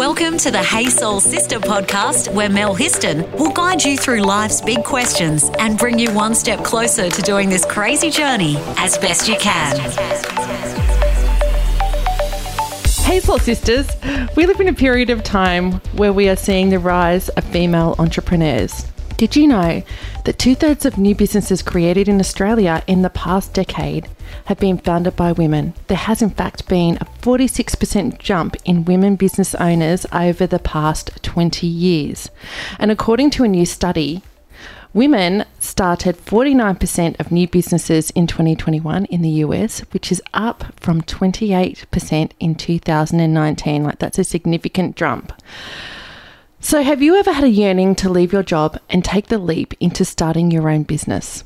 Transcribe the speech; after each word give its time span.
Welcome 0.00 0.38
to 0.38 0.50
the 0.50 0.62
Hey 0.62 0.86
Soul 0.86 1.20
Sister 1.20 1.60
podcast, 1.60 2.32
where 2.32 2.48
Mel 2.48 2.74
Histon 2.74 3.30
will 3.32 3.52
guide 3.52 3.84
you 3.84 3.98
through 3.98 4.22
life's 4.22 4.62
big 4.62 4.82
questions 4.82 5.50
and 5.58 5.76
bring 5.76 5.98
you 5.98 6.10
one 6.14 6.34
step 6.34 6.64
closer 6.64 7.10
to 7.10 7.20
doing 7.20 7.50
this 7.50 7.66
crazy 7.66 8.08
journey 8.08 8.56
as 8.78 8.96
best 8.96 9.28
you 9.28 9.36
can. 9.36 9.78
Hey, 13.02 13.20
Soul 13.20 13.40
Sisters. 13.40 13.90
We 14.36 14.46
live 14.46 14.58
in 14.58 14.68
a 14.68 14.72
period 14.72 15.10
of 15.10 15.22
time 15.22 15.72
where 15.92 16.14
we 16.14 16.30
are 16.30 16.36
seeing 16.36 16.70
the 16.70 16.78
rise 16.78 17.28
of 17.28 17.44
female 17.44 17.94
entrepreneurs. 17.98 18.89
Did 19.20 19.36
you 19.36 19.48
know 19.48 19.82
that 20.24 20.38
two 20.38 20.54
thirds 20.54 20.86
of 20.86 20.96
new 20.96 21.14
businesses 21.14 21.60
created 21.60 22.08
in 22.08 22.20
Australia 22.20 22.82
in 22.86 23.02
the 23.02 23.10
past 23.10 23.52
decade 23.52 24.08
have 24.46 24.58
been 24.58 24.78
founded 24.78 25.14
by 25.14 25.32
women? 25.32 25.74
There 25.88 25.98
has, 25.98 26.22
in 26.22 26.30
fact, 26.30 26.66
been 26.68 26.96
a 26.96 27.04
46% 27.20 28.18
jump 28.18 28.56
in 28.64 28.86
women 28.86 29.16
business 29.16 29.54
owners 29.56 30.06
over 30.10 30.46
the 30.46 30.58
past 30.58 31.22
20 31.22 31.66
years. 31.66 32.30
And 32.78 32.90
according 32.90 33.28
to 33.32 33.44
a 33.44 33.48
new 33.48 33.66
study, 33.66 34.22
Women 34.92 35.44
started 35.60 36.16
49% 36.16 37.20
of 37.20 37.30
new 37.30 37.46
businesses 37.46 38.10
in 38.10 38.26
2021 38.26 39.04
in 39.04 39.22
the 39.22 39.44
US, 39.44 39.80
which 39.92 40.10
is 40.10 40.20
up 40.34 40.64
from 40.80 41.02
28% 41.02 42.32
in 42.40 42.54
2019. 42.56 43.84
Like, 43.84 44.00
that's 44.00 44.18
a 44.18 44.24
significant 44.24 44.96
jump. 44.96 45.32
So, 46.62 46.82
have 46.82 47.00
you 47.00 47.16
ever 47.16 47.32
had 47.32 47.44
a 47.44 47.48
yearning 47.48 47.94
to 47.96 48.10
leave 48.10 48.34
your 48.34 48.42
job 48.42 48.78
and 48.90 49.02
take 49.02 49.28
the 49.28 49.38
leap 49.38 49.72
into 49.80 50.04
starting 50.04 50.50
your 50.50 50.68
own 50.68 50.82
business? 50.82 51.42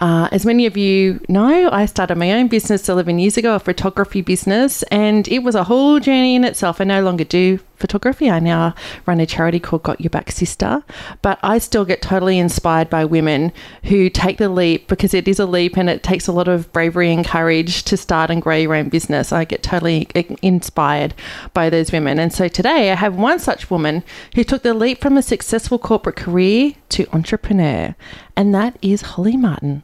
Uh, 0.00 0.28
as 0.32 0.44
many 0.44 0.66
of 0.66 0.76
you 0.76 1.20
know, 1.28 1.70
I 1.70 1.86
started 1.86 2.18
my 2.18 2.32
own 2.32 2.48
business 2.48 2.88
11 2.88 3.20
years 3.20 3.36
ago, 3.36 3.54
a 3.54 3.60
photography 3.60 4.20
business, 4.20 4.82
and 4.84 5.28
it 5.28 5.44
was 5.44 5.54
a 5.54 5.62
whole 5.62 6.00
journey 6.00 6.34
in 6.34 6.42
itself. 6.42 6.80
I 6.80 6.84
no 6.84 7.04
longer 7.04 7.22
do 7.22 7.60
photography. 7.78 8.30
I 8.30 8.38
now 8.38 8.74
run 9.06 9.20
a 9.20 9.26
charity 9.26 9.60
called 9.60 9.82
Got 9.82 10.00
Your 10.00 10.10
Back 10.10 10.30
Sister, 10.30 10.82
but 11.22 11.38
I 11.42 11.58
still 11.58 11.84
get 11.84 12.02
totally 12.02 12.38
inspired 12.38 12.90
by 12.90 13.04
women 13.04 13.52
who 13.84 14.10
take 14.10 14.38
the 14.38 14.48
leap 14.48 14.88
because 14.88 15.14
it 15.14 15.28
is 15.28 15.38
a 15.38 15.46
leap 15.46 15.76
and 15.76 15.88
it 15.88 16.02
takes 16.02 16.26
a 16.26 16.32
lot 16.32 16.48
of 16.48 16.72
bravery 16.72 17.12
and 17.12 17.26
courage 17.26 17.82
to 17.84 17.96
start 17.96 18.30
and 18.30 18.42
grow 18.42 18.56
your 18.56 18.74
own 18.74 18.88
business. 18.88 19.32
I 19.32 19.44
get 19.44 19.62
totally 19.62 20.08
inspired 20.42 21.14
by 21.54 21.70
those 21.70 21.92
women. 21.92 22.18
And 22.18 22.32
so 22.32 22.48
today 22.48 22.90
I 22.90 22.94
have 22.94 23.16
one 23.16 23.38
such 23.38 23.70
woman 23.70 24.02
who 24.34 24.44
took 24.44 24.62
the 24.62 24.74
leap 24.74 25.00
from 25.00 25.16
a 25.16 25.22
successful 25.22 25.78
corporate 25.78 26.16
career 26.16 26.72
to 26.90 27.06
entrepreneur, 27.12 27.94
and 28.36 28.54
that 28.54 28.76
is 28.82 29.02
Holly 29.02 29.36
Martin. 29.36 29.82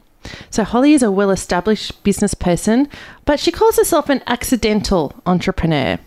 So, 0.49 0.63
Holly 0.63 0.93
is 0.93 1.03
a 1.03 1.11
well 1.11 1.31
established 1.31 2.03
business 2.03 2.33
person, 2.33 2.87
but 3.25 3.39
she 3.39 3.51
calls 3.51 3.77
herself 3.77 4.09
an 4.09 4.23
accidental 4.27 5.13
entrepreneur. 5.25 5.99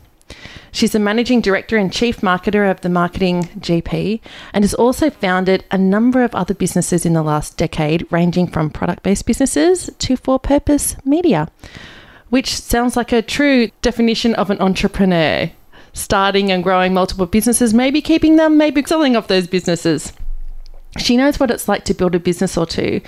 She's 0.78 0.92
the 0.92 1.00
managing 1.00 1.40
director 1.40 1.76
and 1.76 1.92
chief 1.92 2.20
marketer 2.20 2.70
of 2.70 2.82
the 2.82 2.88
Marketing 2.88 3.42
GP 3.58 4.20
and 4.54 4.62
has 4.62 4.74
also 4.74 5.10
founded 5.10 5.64
a 5.72 5.76
number 5.76 6.22
of 6.22 6.36
other 6.36 6.54
businesses 6.54 7.04
in 7.04 7.14
the 7.14 7.22
last 7.24 7.56
decade, 7.56 8.06
ranging 8.12 8.46
from 8.46 8.70
product 8.70 9.02
based 9.02 9.26
businesses 9.26 9.90
to 9.98 10.16
for 10.16 10.38
purpose 10.38 10.94
media, 11.04 11.48
which 12.28 12.54
sounds 12.54 12.96
like 12.96 13.10
a 13.10 13.22
true 13.22 13.72
definition 13.82 14.36
of 14.36 14.50
an 14.50 14.60
entrepreneur. 14.60 15.50
Starting 15.94 16.52
and 16.52 16.62
growing 16.62 16.94
multiple 16.94 17.26
businesses, 17.26 17.74
maybe 17.74 18.00
keeping 18.00 18.36
them, 18.36 18.56
maybe 18.56 18.80
selling 18.86 19.16
off 19.16 19.26
those 19.26 19.48
businesses. 19.48 20.12
She 20.96 21.16
knows 21.16 21.40
what 21.40 21.50
it's 21.50 21.66
like 21.66 21.86
to 21.86 21.92
build 21.94 22.14
a 22.14 22.20
business 22.20 22.56
or 22.56 22.66
two. 22.66 23.00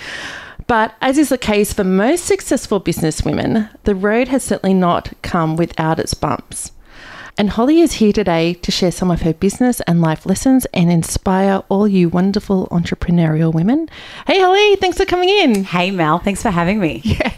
But 0.66 0.96
as 1.00 1.18
is 1.18 1.28
the 1.28 1.38
case 1.38 1.72
for 1.72 1.84
most 1.84 2.24
successful 2.24 2.80
business 2.80 3.22
women, 3.22 3.68
the 3.84 3.94
road 3.94 4.26
has 4.26 4.42
certainly 4.42 4.74
not 4.74 5.12
come 5.22 5.54
without 5.54 6.00
its 6.00 6.14
bumps. 6.14 6.72
And 7.40 7.48
Holly 7.48 7.80
is 7.80 7.92
here 7.92 8.12
today 8.12 8.52
to 8.52 8.70
share 8.70 8.92
some 8.92 9.10
of 9.10 9.22
her 9.22 9.32
business 9.32 9.80
and 9.86 10.02
life 10.02 10.26
lessons 10.26 10.66
and 10.74 10.92
inspire 10.92 11.62
all 11.70 11.88
you 11.88 12.10
wonderful 12.10 12.68
entrepreneurial 12.70 13.50
women. 13.50 13.88
Hey, 14.26 14.40
Holly, 14.40 14.76
thanks 14.76 14.98
for 14.98 15.06
coming 15.06 15.30
in. 15.30 15.64
Hey, 15.64 15.90
Mel, 15.90 16.18
thanks 16.18 16.42
for 16.42 16.50
having 16.50 16.78
me. 16.80 17.00
Yeah. 17.10 17.32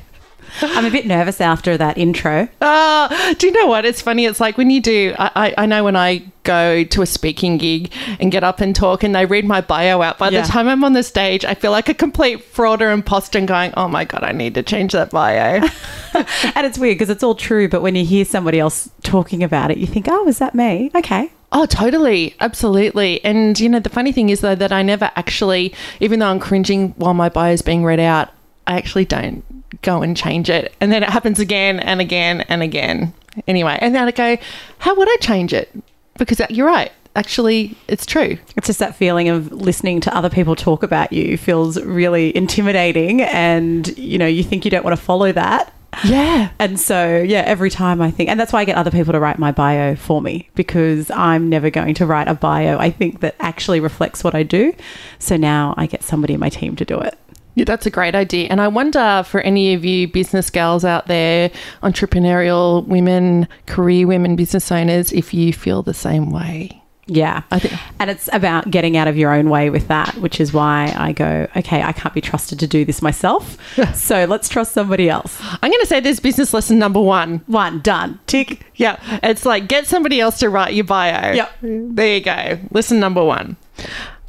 I'm 0.62 0.84
a 0.84 0.90
bit 0.90 1.06
nervous 1.06 1.40
after 1.40 1.76
that 1.76 1.98
intro. 1.98 2.48
Uh, 2.60 3.34
do 3.34 3.46
you 3.46 3.52
know 3.52 3.66
what? 3.66 3.84
It's 3.84 4.02
funny. 4.02 4.26
It's 4.26 4.40
like 4.40 4.58
when 4.58 4.70
you 4.70 4.80
do, 4.80 5.14
I, 5.18 5.54
I, 5.56 5.66
know 5.66 5.84
when 5.84 5.96
I 5.96 6.24
go 6.42 6.84
to 6.84 7.02
a 7.02 7.06
speaking 7.06 7.58
gig 7.58 7.92
and 8.20 8.30
get 8.30 8.44
up 8.44 8.60
and 8.60 8.74
talk 8.74 9.02
and 9.02 9.14
they 9.14 9.26
read 9.26 9.44
my 9.44 9.60
bio 9.60 10.02
out, 10.02 10.18
by 10.18 10.28
yeah. 10.28 10.42
the 10.42 10.48
time 10.48 10.68
I'm 10.68 10.84
on 10.84 10.92
the 10.92 11.02
stage, 11.02 11.44
I 11.44 11.54
feel 11.54 11.70
like 11.70 11.88
a 11.88 11.94
complete 11.94 12.44
fraud 12.44 12.82
or 12.82 12.90
imposter 12.90 13.38
and 13.38 13.48
going, 13.48 13.72
oh 13.76 13.88
my 13.88 14.04
God, 14.04 14.22
I 14.22 14.32
need 14.32 14.54
to 14.54 14.62
change 14.62 14.92
that 14.92 15.10
bio. 15.10 15.60
and 16.14 16.66
it's 16.66 16.78
weird 16.78 16.96
because 16.96 17.10
it's 17.10 17.22
all 17.22 17.34
true, 17.34 17.68
but 17.68 17.82
when 17.82 17.94
you 17.94 18.04
hear 18.04 18.24
somebody 18.24 18.58
else 18.58 18.90
talking 19.02 19.42
about 19.42 19.70
it, 19.70 19.78
you 19.78 19.86
think, 19.86 20.06
oh, 20.08 20.28
is 20.28 20.38
that 20.38 20.54
me? 20.54 20.90
Okay. 20.94 21.30
Oh, 21.52 21.66
totally. 21.66 22.34
Absolutely. 22.40 23.22
And, 23.24 23.58
you 23.60 23.68
know, 23.68 23.78
the 23.78 23.90
funny 23.90 24.12
thing 24.12 24.30
is, 24.30 24.40
though, 24.40 24.54
that 24.54 24.72
I 24.72 24.82
never 24.82 25.10
actually, 25.16 25.74
even 26.00 26.18
though 26.18 26.28
I'm 26.28 26.40
cringing 26.40 26.90
while 26.96 27.14
my 27.14 27.28
bio 27.28 27.52
is 27.52 27.62
being 27.62 27.84
read 27.84 28.00
out, 28.00 28.30
I 28.66 28.78
actually 28.78 29.04
don't 29.04 29.44
go 29.82 30.02
and 30.02 30.16
change 30.16 30.50
it. 30.50 30.74
And 30.80 30.92
then 30.92 31.02
it 31.02 31.08
happens 31.08 31.38
again 31.38 31.80
and 31.80 32.00
again 32.00 32.42
and 32.42 32.62
again. 32.62 33.14
Anyway, 33.48 33.78
and 33.80 33.94
then 33.94 34.06
I 34.06 34.10
go, 34.10 34.36
how 34.78 34.94
would 34.94 35.08
I 35.08 35.16
change 35.20 35.52
it? 35.52 35.70
Because 36.18 36.40
you're 36.50 36.66
right. 36.66 36.92
Actually, 37.14 37.76
it's 37.88 38.06
true. 38.06 38.38
It's 38.56 38.66
just 38.66 38.78
that 38.78 38.96
feeling 38.96 39.28
of 39.28 39.52
listening 39.52 40.00
to 40.02 40.16
other 40.16 40.30
people 40.30 40.56
talk 40.56 40.82
about 40.82 41.12
you 41.12 41.36
feels 41.36 41.80
really 41.82 42.34
intimidating. 42.36 43.22
And, 43.22 43.96
you 43.98 44.18
know, 44.18 44.26
you 44.26 44.42
think 44.42 44.64
you 44.64 44.70
don't 44.70 44.84
want 44.84 44.96
to 44.96 45.02
follow 45.02 45.32
that. 45.32 45.72
Yeah. 46.04 46.50
And 46.58 46.80
so, 46.80 47.18
yeah, 47.18 47.40
every 47.40 47.68
time 47.68 48.00
I 48.00 48.10
think, 48.10 48.30
and 48.30 48.40
that's 48.40 48.52
why 48.52 48.60
I 48.60 48.64
get 48.64 48.76
other 48.76 48.90
people 48.90 49.12
to 49.12 49.20
write 49.20 49.38
my 49.38 49.52
bio 49.52 49.94
for 49.94 50.22
me 50.22 50.48
because 50.54 51.10
I'm 51.10 51.48
never 51.50 51.68
going 51.68 51.94
to 51.94 52.06
write 52.06 52.28
a 52.28 52.34
bio 52.34 52.78
I 52.78 52.90
think 52.90 53.20
that 53.20 53.36
actually 53.40 53.80
reflects 53.80 54.24
what 54.24 54.34
I 54.34 54.42
do. 54.42 54.74
So 55.18 55.36
now 55.36 55.74
I 55.76 55.86
get 55.86 56.02
somebody 56.02 56.34
in 56.34 56.40
my 56.40 56.48
team 56.48 56.76
to 56.76 56.84
do 56.84 56.98
it. 56.98 57.18
Yeah, 57.54 57.64
that's 57.64 57.86
a 57.86 57.90
great 57.90 58.14
idea. 58.14 58.48
And 58.48 58.60
I 58.60 58.68
wonder 58.68 59.22
for 59.26 59.40
any 59.40 59.74
of 59.74 59.84
you 59.84 60.08
business 60.08 60.48
gals 60.48 60.84
out 60.84 61.06
there, 61.06 61.50
entrepreneurial 61.82 62.86
women, 62.86 63.46
career 63.66 64.06
women, 64.06 64.36
business 64.36 64.72
owners, 64.72 65.12
if 65.12 65.34
you 65.34 65.52
feel 65.52 65.82
the 65.82 65.94
same 65.94 66.30
way. 66.30 66.82
Yeah. 67.06 67.42
I 67.50 67.58
think 67.58 67.74
and 67.98 68.10
it's 68.10 68.28
about 68.32 68.70
getting 68.70 68.96
out 68.96 69.08
of 69.08 69.16
your 69.16 69.32
own 69.32 69.50
way 69.50 69.70
with 69.70 69.88
that, 69.88 70.14
which 70.16 70.40
is 70.40 70.52
why 70.52 70.94
I 70.96 71.12
go, 71.12 71.48
okay, 71.56 71.82
I 71.82 71.92
can't 71.92 72.14
be 72.14 72.20
trusted 72.20 72.60
to 72.60 72.66
do 72.66 72.84
this 72.84 73.02
myself. 73.02 73.58
so 73.94 74.24
let's 74.24 74.48
trust 74.48 74.72
somebody 74.72 75.10
else. 75.10 75.38
I'm 75.40 75.70
going 75.70 75.80
to 75.80 75.86
say 75.86 76.00
this 76.00 76.20
business 76.20 76.54
lesson 76.54 76.78
number 76.78 77.00
1. 77.00 77.42
One, 77.46 77.80
done. 77.80 78.20
Tick. 78.26 78.64
Yeah. 78.76 78.98
It's 79.22 79.44
like 79.44 79.68
get 79.68 79.86
somebody 79.86 80.20
else 80.20 80.38
to 80.38 80.48
write 80.48 80.74
your 80.74 80.84
bio. 80.84 81.32
Yep. 81.32 81.50
There 81.60 82.16
you 82.16 82.20
go. 82.20 82.58
Lesson 82.70 83.00
number 83.00 83.24
1. 83.24 83.56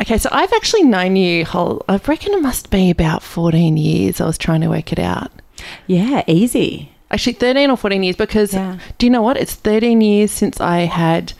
Okay, 0.03 0.17
so 0.17 0.27
I've 0.33 0.51
actually 0.51 0.83
known 0.83 1.15
you 1.15 1.45
whole 1.45 1.81
I 1.87 1.95
reckon 1.95 2.33
it 2.33 2.41
must 2.41 2.69
be 2.69 2.89
about 2.89 3.23
14 3.23 3.77
years. 3.77 4.19
I 4.19 4.25
was 4.25 4.37
trying 4.37 4.59
to 4.59 4.67
work 4.67 4.91
it 4.91 4.99
out. 4.99 5.31
Yeah, 5.87 6.23
easy. 6.27 6.91
Actually 7.09 7.33
13 7.33 7.69
or 7.69 7.77
14 7.77 8.03
years 8.03 8.17
because 8.17 8.53
yeah. 8.53 8.79
do 8.97 9.05
you 9.05 9.09
know 9.09 9.21
what? 9.21 9.37
It's 9.37 9.55
13 9.55 10.01
years 10.01 10.29
since 10.29 10.59
I 10.59 10.79
had 10.79 11.31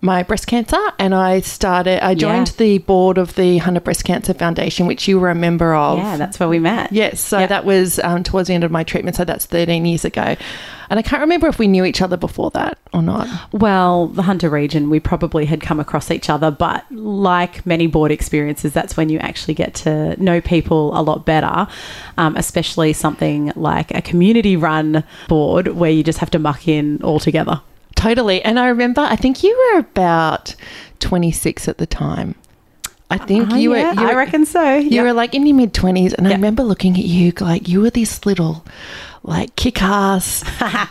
my 0.00 0.22
breast 0.22 0.46
cancer 0.46 0.78
and 1.00 1.12
I 1.12 1.40
started 1.40 2.04
I 2.04 2.14
joined 2.14 2.48
yeah. 2.48 2.54
the 2.56 2.78
board 2.78 3.18
of 3.18 3.34
the 3.34 3.58
Hunter 3.58 3.80
Breast 3.80 4.04
Cancer 4.04 4.32
Foundation 4.32 4.86
which 4.86 5.08
you 5.08 5.18
were 5.18 5.28
a 5.28 5.34
member 5.34 5.74
of. 5.74 5.98
Yeah, 5.98 6.16
that's 6.16 6.38
where 6.38 6.48
we 6.48 6.60
met. 6.60 6.92
Yes, 6.92 7.20
so 7.20 7.40
yep. 7.40 7.48
that 7.48 7.64
was 7.64 7.98
um, 8.00 8.22
towards 8.22 8.46
the 8.46 8.54
end 8.54 8.62
of 8.62 8.70
my 8.70 8.84
treatment 8.84 9.16
so 9.16 9.24
that's 9.24 9.46
13 9.46 9.84
years 9.84 10.04
ago. 10.04 10.36
And 10.90 10.98
I 10.98 11.02
can't 11.02 11.20
remember 11.20 11.48
if 11.48 11.58
we 11.58 11.66
knew 11.66 11.84
each 11.84 12.00
other 12.00 12.16
before 12.16 12.50
that 12.52 12.78
or 12.94 13.02
not. 13.02 13.28
Well, 13.52 14.06
the 14.06 14.22
Hunter 14.22 14.48
region 14.48 14.88
we 14.88 15.00
probably 15.00 15.46
had 15.46 15.60
come 15.60 15.80
across 15.80 16.12
each 16.12 16.30
other 16.30 16.52
but 16.52 16.84
like 16.92 17.66
many 17.66 17.88
board 17.88 18.12
experiences 18.12 18.72
that's 18.72 18.96
when 18.96 19.08
you 19.08 19.18
actually 19.18 19.54
get 19.54 19.74
to 19.74 20.22
know 20.22 20.40
people 20.40 20.96
a 20.98 21.02
lot 21.02 21.26
better, 21.26 21.66
um, 22.16 22.36
especially 22.36 22.92
something 22.92 23.52
like 23.56 23.90
a 23.96 24.00
community 24.00 24.56
run 24.56 25.02
board 25.26 25.68
where 25.68 25.90
you 25.90 26.04
just 26.04 26.20
have 26.20 26.30
to 26.30 26.38
muck 26.38 26.68
in 26.68 27.02
all 27.02 27.18
together. 27.18 27.60
Totally. 27.98 28.40
And 28.42 28.60
I 28.60 28.68
remember, 28.68 29.00
I 29.00 29.16
think 29.16 29.42
you 29.42 29.72
were 29.72 29.80
about 29.80 30.54
26 31.00 31.66
at 31.66 31.78
the 31.78 31.86
time. 31.86 32.36
I 33.10 33.18
think 33.18 33.52
uh, 33.52 33.56
you, 33.56 33.74
yeah, 33.74 33.92
were, 33.92 34.00
you 34.00 34.08
I 34.08 34.14
reckon 34.14 34.46
so. 34.46 34.76
You 34.76 34.90
yep. 34.90 35.04
were 35.04 35.12
like 35.12 35.34
in 35.34 35.44
your 35.44 35.56
mid 35.56 35.74
20s. 35.74 36.12
And 36.12 36.24
yep. 36.26 36.34
I 36.34 36.36
remember 36.36 36.62
looking 36.62 36.96
at 36.96 37.04
you 37.04 37.32
like 37.40 37.66
you 37.66 37.80
were 37.80 37.90
this 37.90 38.24
little 38.24 38.64
like 39.22 39.54
kick 39.56 39.82
ass 39.82 40.44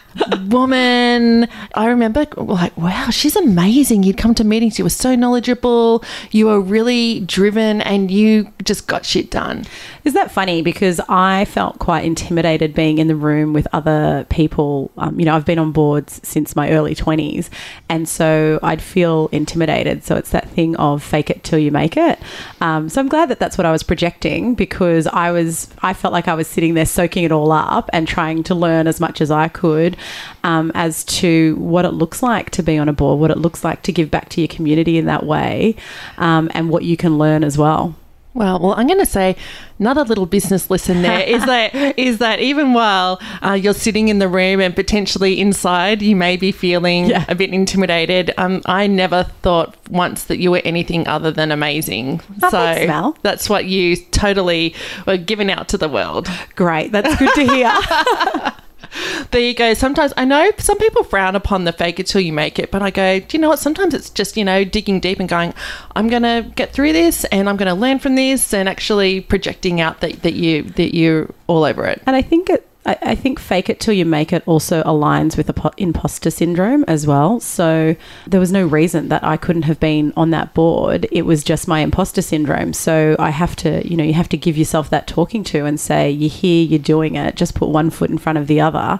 woman. 0.48 1.48
I 1.74 1.88
remember 1.88 2.26
like, 2.38 2.76
wow, 2.78 3.10
she's 3.10 3.36
amazing. 3.36 4.04
You'd 4.04 4.18
come 4.18 4.36
to 4.36 4.44
meetings, 4.44 4.78
you 4.78 4.86
were 4.86 4.90
so 4.90 5.16
knowledgeable, 5.16 6.04
you 6.32 6.48
were 6.48 6.60
really 6.60 7.22
driven, 7.22 7.82
and 7.82 8.12
you 8.12 8.52
just 8.64 8.88
got 8.88 9.06
shit 9.06 9.32
done. 9.32 9.66
Is 10.04 10.14
that 10.14 10.32
funny? 10.32 10.62
Because 10.62 11.00
I 11.10 11.46
felt 11.46 11.80
quite 11.80 12.06
intimidated 12.06 12.74
being 12.74 12.98
in 12.98 13.08
the 13.08 13.16
room 13.16 13.54
with 13.54 13.68
other 13.74 14.26
people. 14.30 14.92
Um, 14.98 15.20
you 15.20 15.26
know, 15.26 15.36
I've 15.36 15.46
been 15.46 15.60
on 15.60 15.72
boards 15.72 16.22
since 16.24 16.56
my 16.56 16.72
early 16.72 16.96
20s, 16.96 17.50
and 17.90 18.08
so 18.08 18.60
I'd 18.64 18.82
feel 18.82 19.28
intimidated. 19.32 20.04
So 20.04 20.16
it's 20.16 20.32
that 20.32 20.50
thing 20.50 20.76
of 20.78 21.04
fake 21.04 21.30
it 21.30 21.44
till 21.44 21.60
you 21.60 21.72
make 21.72 21.98
it. 21.98 22.20
Um, 22.62 22.90
so 22.90 23.02
I'm 23.02 23.08
glad 23.08 23.30
that 23.30 23.40
that's 23.40 23.58
what 23.58 23.66
I 23.66 23.72
was 23.72 23.84
projecting 23.84 24.56
because 24.56 25.08
I 25.08 25.32
was, 25.32 25.70
I 25.82 25.94
felt 25.94 26.14
like 26.14 26.28
I 26.28 26.34
was 26.34 26.48
sitting 26.48 26.74
there 26.74 26.86
soaking 26.86 27.24
it 27.24 27.32
all 27.32 27.52
up 27.52 27.90
and 27.94 28.08
trying 28.18 28.42
to 28.42 28.56
learn 28.56 28.88
as 28.88 29.00
much 29.00 29.22
as 29.22 29.30
I 29.30 29.48
could 29.48 29.96
um, 30.44 30.72
as 30.74 31.04
to 31.04 31.56
what 31.58 31.86
it 31.86 31.92
looks 31.92 32.24
like 32.24 32.50
to 32.50 32.64
be 32.64 32.76
on 32.80 32.90
a 32.90 32.94
board, 32.94 33.20
what 33.20 33.30
it 33.30 33.38
looks 33.38 33.64
like 33.64 33.84
to 33.84 33.92
give 33.92 34.10
back 34.10 34.30
to 34.30 34.42
your 34.42 34.48
community 34.48 34.98
in 34.98 35.06
that 35.06 35.24
way, 35.24 35.76
um, 36.18 36.50
and 36.56 36.72
what 36.72 36.84
you 36.84 36.98
can 36.98 37.20
learn 37.20 37.44
as 37.44 37.60
well. 37.60 37.96
Well, 38.38 38.60
well, 38.60 38.74
I'm 38.78 38.86
going 38.86 39.00
to 39.00 39.06
say 39.06 39.36
another 39.80 40.04
little 40.04 40.28
business 40.28 40.70
lesson 40.70 41.02
there 41.02 41.22
is 41.22 41.44
that 41.54 41.74
is 41.98 42.20
that 42.20 42.40
even 42.40 42.74
while 42.74 43.20
uh, 43.44 43.54
you're 43.54 43.74
sitting 43.74 44.10
in 44.10 44.20
the 44.20 44.28
room 44.28 44.60
and 44.62 44.76
potentially 44.76 45.42
inside, 45.42 46.04
you 46.04 46.16
may 46.16 46.38
be 46.38 46.52
feeling 46.52 47.08
Yeah. 47.08 47.26
a 47.28 47.34
bit 47.34 47.52
intimidated. 47.52 48.32
Um, 48.38 48.62
I 48.68 48.86
never 48.86 49.24
thought 49.42 49.76
once 49.90 50.26
that 50.26 50.38
you 50.38 50.52
were 50.52 50.62
anything 50.64 51.08
other 51.08 51.32
than 51.32 51.52
amazing. 51.52 52.22
Oh, 52.44 52.50
thanks, 52.52 52.88
Mel. 52.88 53.18
that's 53.24 53.50
what 53.50 53.66
you 53.66 53.96
totally 54.12 54.76
were 55.08 55.18
giving 55.18 55.50
out 55.50 55.68
to 55.70 55.78
the 55.80 55.90
world. 55.90 56.30
Great, 56.56 56.92
that's 56.92 57.16
good 57.18 57.34
to 57.34 57.44
hear. 57.54 58.54
There 59.32 59.42
you 59.42 59.54
go. 59.54 59.74
Sometimes 59.74 60.14
I 60.16 60.26
know 60.26 60.52
some 60.58 60.78
people 60.78 61.04
frown 61.04 61.36
upon 61.36 61.66
the 61.66 61.74
fake 61.74 62.00
it 62.00 62.08
till 62.08 62.22
you 62.22 62.32
make 62.32 62.60
it, 62.60 62.72
but 62.72 62.82
I 62.82 62.92
go, 62.92 63.20
do 63.20 63.38
you 63.38 63.42
know 63.42 63.50
what? 63.50 63.60
Sometimes 63.60 63.94
it's 63.94 64.10
just, 64.10 64.38
you 64.38 64.46
know, 64.46 64.64
digging 64.64 65.00
deep 65.00 65.20
and 65.20 65.28
going, 65.28 65.54
I'm 65.96 66.08
going 66.08 66.24
to 66.24 66.50
get 66.56 66.72
through 66.72 66.94
this 66.94 67.26
and 67.26 67.50
I'm 67.50 67.58
going 67.58 67.68
to 67.68 67.74
learn 67.74 68.00
from 68.00 68.16
this 68.16 68.54
and 68.54 68.70
actually 68.70 69.22
projecting 69.22 69.82
out 69.82 70.02
that, 70.02 70.22
that 70.24 70.34
you 70.34 70.64
that 70.64 70.96
you're 70.96 71.30
all 71.48 71.64
over 71.64 71.86
it. 71.86 72.02
And 72.06 72.16
I 72.16 72.22
think 72.22 72.50
it. 72.50 72.67
I, 72.88 72.98
I 73.02 73.16
think 73.16 73.40
fake 73.40 73.70
it 73.70 73.80
till 73.80 73.94
you 73.94 74.06
make 74.06 74.34
it 74.34 74.44
also 74.48 74.82
aligns 74.84 75.38
with 75.38 75.50
apo- 75.50 75.74
imposter 75.78 76.32
syndrome 76.32 76.84
as 76.88 77.06
well. 77.06 77.40
So 77.40 77.96
there 78.26 78.40
was 78.40 78.52
no 78.52 78.66
reason 78.66 79.10
that 79.10 79.24
I 79.24 79.38
couldn't 79.38 79.64
have 79.64 79.80
been 79.80 80.14
on 80.16 80.32
that 80.32 80.54
board. 80.54 81.08
It 81.12 81.24
was 81.24 81.44
just 81.44 81.68
my 81.68 81.82
imposter 81.82 82.22
syndrome. 82.22 82.74
So 82.74 83.16
I 83.20 83.30
have 83.30 83.56
to, 83.58 83.88
you 83.88 83.98
know, 83.98 84.04
you 84.04 84.14
have 84.14 84.30
to 84.30 84.38
give 84.38 84.58
yourself 84.58 84.90
that 84.90 85.08
talking 85.08 85.44
to 85.46 85.66
and 85.66 85.80
say, 85.80 86.10
you're 86.10 86.30
here, 86.30 86.66
you're 86.66 86.80
doing 86.80 87.16
it. 87.16 87.36
Just 87.36 87.54
put 87.54 87.70
one 87.70 87.90
foot 87.90 88.10
in 88.10 88.18
front 88.18 88.38
of 88.38 88.48
the 88.48 88.62
other. 88.62 89.00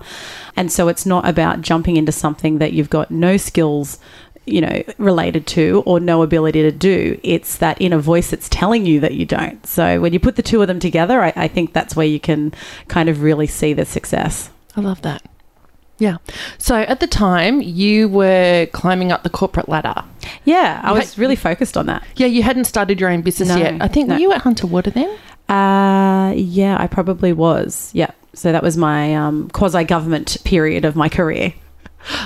And 0.56 0.72
so 0.72 0.88
it's 0.88 1.06
not 1.06 1.28
about 1.28 1.62
jumping 1.62 1.98
into 1.98 2.12
something 2.12 2.58
that 2.58 2.74
you've 2.74 2.90
got 2.90 3.12
no 3.12 3.38
skills 3.38 4.00
you 4.48 4.62
know, 4.62 4.82
related 4.98 5.46
to 5.48 5.84
or 5.86 6.00
no 6.00 6.24
ability 6.24 6.62
to 6.64 6.72
do. 6.72 7.20
It's 7.24 7.58
that 7.58 7.80
inner 7.82 8.00
voice 8.00 8.30
that's 8.32 8.50
telling 8.50 8.86
you 8.86 9.00
that 9.02 9.14
you 9.14 9.26
don't. 9.26 9.66
So 9.68 10.00
when 10.02 10.14
you 10.14 10.20
put 10.20 10.36
the 10.38 10.42
two 10.42 10.62
of 10.62 10.68
them 10.68 10.80
together, 10.80 11.22
I, 11.22 11.34
I 11.36 11.48
think 11.48 11.74
that's 11.74 11.96
where 11.96 12.08
you 12.08 12.20
can 12.20 12.54
kind 12.88 13.10
of 13.10 13.22
really 13.22 13.48
see 13.48 13.74
the 13.74 13.86
success. 13.86 14.50
I 14.76 14.82
love 14.82 15.02
that. 15.04 15.22
Yeah. 16.00 16.18
So 16.60 16.76
at 16.76 17.00
the 17.00 17.08
time, 17.08 17.60
you 17.62 18.08
were 18.08 18.68
climbing 18.72 19.12
up 19.12 19.24
the 19.24 19.32
corporate 19.32 19.68
ladder. 19.68 20.04
Yeah, 20.46 20.80
I 20.84 20.90
You 20.90 21.00
was 21.00 21.14
had- 21.16 21.20
really 21.20 21.36
focused 21.36 21.76
on 21.76 21.88
that. 21.88 22.04
Yeah, 22.16 22.28
you 22.28 22.44
hadn't 22.44 22.66
started 22.66 23.00
your 23.02 23.10
own 23.10 23.22
business 23.22 23.50
No, 23.50 23.58
yet. 23.58 23.82
I 23.82 23.88
think 23.88 24.08
no. 24.08 24.14
were 24.16 24.22
you 24.22 24.32
at 24.32 24.42
Hunter 24.42 24.68
Water 24.68 24.92
then? 24.92 25.10
Uh, 25.50 26.34
yeah, 26.36 26.78
I 26.80 26.88
probably 26.88 27.34
was. 27.34 27.90
Yeah. 27.94 28.12
So 28.34 28.52
that 28.52 28.62
was 28.62 28.78
my 28.78 29.16
um, 29.16 29.50
quasi 29.50 29.84
government 29.86 30.38
period 30.44 30.86
of 30.86 30.96
my 30.96 31.10
career. 31.10 31.54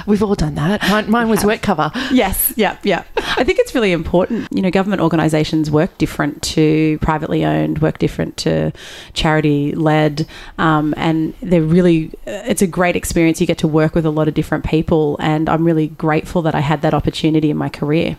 We've 0.05 0.21
all 0.23 0.35
done 0.35 0.55
that. 0.55 0.81
Mine, 0.89 1.09
mine 1.09 1.29
was 1.29 1.45
Work 1.45 1.61
Cover. 1.61 1.91
Yes, 2.11 2.53
yeah, 2.55 2.77
yeah. 2.83 3.03
I 3.17 3.43
think 3.43 3.59
it's 3.59 3.73
really 3.73 3.91
important. 3.91 4.47
You 4.51 4.61
know, 4.61 4.71
government 4.71 5.01
organisations 5.01 5.69
work 5.71 5.97
different 5.97 6.41
to 6.43 6.97
privately 6.99 7.45
owned, 7.45 7.79
work 7.79 7.97
different 7.97 8.37
to 8.37 8.71
charity 9.13 9.73
led, 9.73 10.27
um, 10.57 10.93
and 10.97 11.33
they're 11.41 11.61
really. 11.61 12.11
uh, 12.27 12.43
It's 12.45 12.61
a 12.61 12.67
great 12.67 12.95
experience. 12.95 13.39
You 13.39 13.47
get 13.47 13.57
to 13.59 13.67
work 13.67 13.95
with 13.95 14.05
a 14.05 14.09
lot 14.11 14.27
of 14.27 14.33
different 14.33 14.65
people, 14.65 15.17
and 15.19 15.49
I'm 15.49 15.63
really 15.63 15.87
grateful 15.87 16.41
that 16.43 16.55
I 16.55 16.59
had 16.61 16.81
that 16.81 16.93
opportunity 16.93 17.49
in 17.49 17.57
my 17.57 17.69
career. 17.69 18.17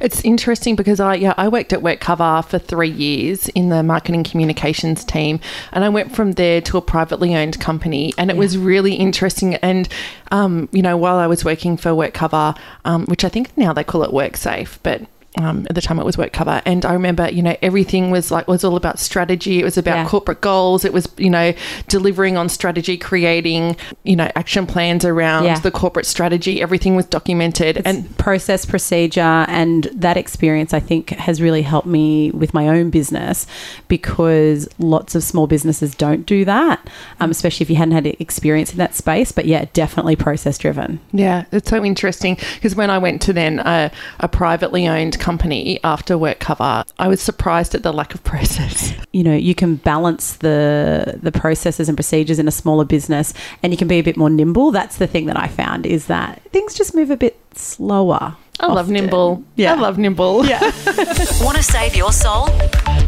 It's 0.00 0.22
interesting 0.24 0.76
because 0.76 1.00
I 1.00 1.14
yeah 1.14 1.34
I 1.36 1.48
worked 1.48 1.72
at 1.72 1.82
Work 1.82 2.00
Cover 2.00 2.42
for 2.42 2.58
three 2.58 2.90
years 2.90 3.48
in 3.50 3.68
the 3.68 3.82
marketing 3.82 4.24
communications 4.24 5.04
team, 5.04 5.40
and 5.72 5.84
I 5.84 5.88
went 5.88 6.14
from 6.14 6.32
there 6.32 6.60
to 6.62 6.76
a 6.76 6.82
privately 6.82 7.34
owned 7.36 7.60
company, 7.60 8.12
and 8.18 8.30
it 8.30 8.36
was 8.36 8.56
really 8.58 8.94
interesting. 8.94 9.54
And 9.56 9.88
um, 10.30 10.68
you 10.72 10.82
know, 10.82 10.96
while 10.96 11.16
I 11.16 11.26
was 11.26 11.44
working 11.44 11.76
for 11.76 11.94
Work 11.94 12.14
Cover, 12.14 12.54
um, 12.84 13.06
which 13.06 13.24
I 13.24 13.28
think 13.28 13.56
now 13.56 13.72
they 13.72 13.84
call 13.84 14.02
it 14.02 14.10
WorkSafe, 14.10 14.78
but 14.82 15.02
um, 15.38 15.66
at 15.68 15.74
the 15.74 15.80
time 15.80 15.98
it 15.98 16.04
was 16.04 16.16
Work 16.18 16.32
Cover, 16.32 16.62
and 16.64 16.84
I 16.84 16.92
remember 16.92 17.28
you 17.30 17.42
know 17.42 17.56
everything 17.62 18.10
was 18.10 18.30
like 18.30 18.46
was 18.48 18.64
all 18.64 18.76
about 18.76 18.98
strategy. 18.98 19.60
It 19.60 19.64
was 19.64 19.76
about 19.76 19.96
Yeah. 19.96 20.08
corporate 20.08 20.40
goals. 20.40 20.84
It 20.84 20.92
was 20.92 21.08
you 21.16 21.30
know 21.30 21.52
delivering 21.88 22.36
on 22.36 22.48
strategy, 22.48 22.96
creating 22.96 23.76
you 24.04 24.16
know 24.16 24.30
action 24.36 24.66
plans 24.66 25.04
around 25.04 25.44
Yeah. 25.44 25.58
the 25.58 25.70
corporate 25.70 26.06
strategy. 26.06 26.62
Everything 26.62 26.94
was 26.96 27.06
documented, 27.06 27.78
and 27.78 27.86
and 27.94 28.18
process 28.18 28.64
procedure 28.66 29.20
and 29.20 29.84
that 29.92 30.16
experience 30.16 30.74
i 30.74 30.80
think 30.80 31.10
has 31.10 31.40
really 31.40 31.62
helped 31.62 31.86
me 31.86 32.30
with 32.32 32.52
my 32.52 32.66
own 32.68 32.90
business 32.90 33.46
because 33.88 34.68
lots 34.78 35.14
of 35.14 35.22
small 35.22 35.46
businesses 35.46 35.94
don't 35.94 36.26
do 36.26 36.44
that 36.44 36.88
um, 37.20 37.30
especially 37.30 37.62
if 37.64 37.70
you 37.70 37.76
hadn't 37.76 37.92
had 37.94 38.06
experience 38.06 38.72
in 38.72 38.78
that 38.78 38.94
space 38.94 39.30
but 39.30 39.44
yeah 39.46 39.64
definitely 39.72 40.16
process 40.16 40.58
driven 40.58 40.98
Yeah, 41.12 41.44
it's 41.52 41.70
so 41.70 41.84
interesting 41.84 42.36
because 42.54 42.74
when 42.74 42.90
I 42.90 42.98
went 42.98 43.22
to 43.22 43.32
then 43.32 43.60
a, 43.60 43.90
a 44.20 44.28
privately 44.28 44.88
owned 44.88 45.20
company 45.24 45.80
after 45.82 46.18
work 46.18 46.38
cover, 46.38 46.84
I 46.98 47.08
was 47.08 47.22
surprised 47.22 47.74
at 47.74 47.82
the 47.82 47.92
lack 47.92 48.14
of 48.14 48.22
process. 48.24 48.92
you 49.14 49.22
know 49.22 49.34
you 49.34 49.54
can 49.54 49.76
balance 49.76 50.36
the 50.36 51.18
the 51.22 51.32
processes 51.32 51.88
and 51.88 51.96
procedures 51.96 52.38
in 52.38 52.46
a 52.48 52.50
smaller 52.50 52.84
business 52.84 53.32
and 53.62 53.72
you 53.72 53.76
can 53.78 53.88
be 53.88 53.96
a 53.96 54.02
bit 54.02 54.16
more 54.16 54.28
nimble 54.28 54.72
that's 54.72 54.98
the 54.98 55.06
thing 55.06 55.26
that 55.26 55.38
i 55.38 55.46
found 55.46 55.86
is 55.86 56.06
that 56.06 56.42
things 56.50 56.74
just 56.74 56.94
move 56.94 57.10
a 57.10 57.16
bit 57.16 57.38
slower 57.54 58.36
I 58.60 58.66
love 58.72 58.88
nimble. 58.88 59.42
Yeah. 59.56 59.72
I 59.72 59.76
love 59.76 59.98
nimble. 59.98 60.46
yeah 60.46 60.60
Want 61.42 61.56
to 61.56 61.62
save 61.62 61.96
your 61.96 62.12
soul? 62.12 62.46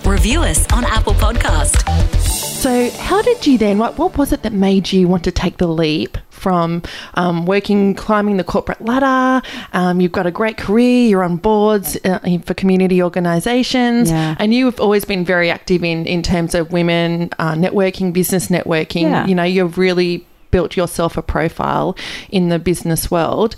Review 0.04 0.40
us 0.40 0.66
on 0.72 0.84
Apple 0.84 1.14
Podcast. 1.14 1.76
So, 2.66 2.90
how 2.90 3.22
did 3.22 3.46
you 3.46 3.56
then? 3.56 3.78
What 3.78 3.96
what 3.96 4.18
was 4.18 4.32
it 4.32 4.42
that 4.42 4.52
made 4.52 4.92
you 4.92 5.06
want 5.06 5.22
to 5.22 5.30
take 5.30 5.58
the 5.58 5.68
leap 5.68 6.18
from 6.36 6.82
um, 7.14 7.46
working, 7.46 7.94
climbing 7.94 8.36
the 8.36 8.44
corporate 8.44 8.80
ladder? 8.84 9.46
Um, 9.72 10.00
you've 10.00 10.12
got 10.12 10.26
a 10.26 10.30
great 10.30 10.56
career. 10.56 11.08
You're 11.08 11.24
on 11.24 11.36
boards 11.36 11.96
uh, 12.04 12.20
for 12.44 12.54
community 12.54 13.02
organisations, 13.02 14.10
Yeah. 14.10 14.36
and 14.38 14.52
you've 14.54 14.80
always 14.80 15.04
been 15.04 15.24
very 15.24 15.50
active 15.50 15.82
in 15.82 16.06
in 16.06 16.22
terms 16.22 16.54
of 16.54 16.70
women 16.72 17.30
uh, 17.38 17.54
networking, 17.54 18.12
business 18.12 18.48
networking. 18.48 19.02
Yeah. 19.02 19.26
You 19.26 19.34
know, 19.34 19.42
you've 19.44 19.78
really 19.78 20.26
built 20.50 20.76
yourself 20.76 21.16
a 21.16 21.22
profile 21.22 21.96
in 22.30 22.48
the 22.50 22.58
business 22.58 23.10
world. 23.10 23.56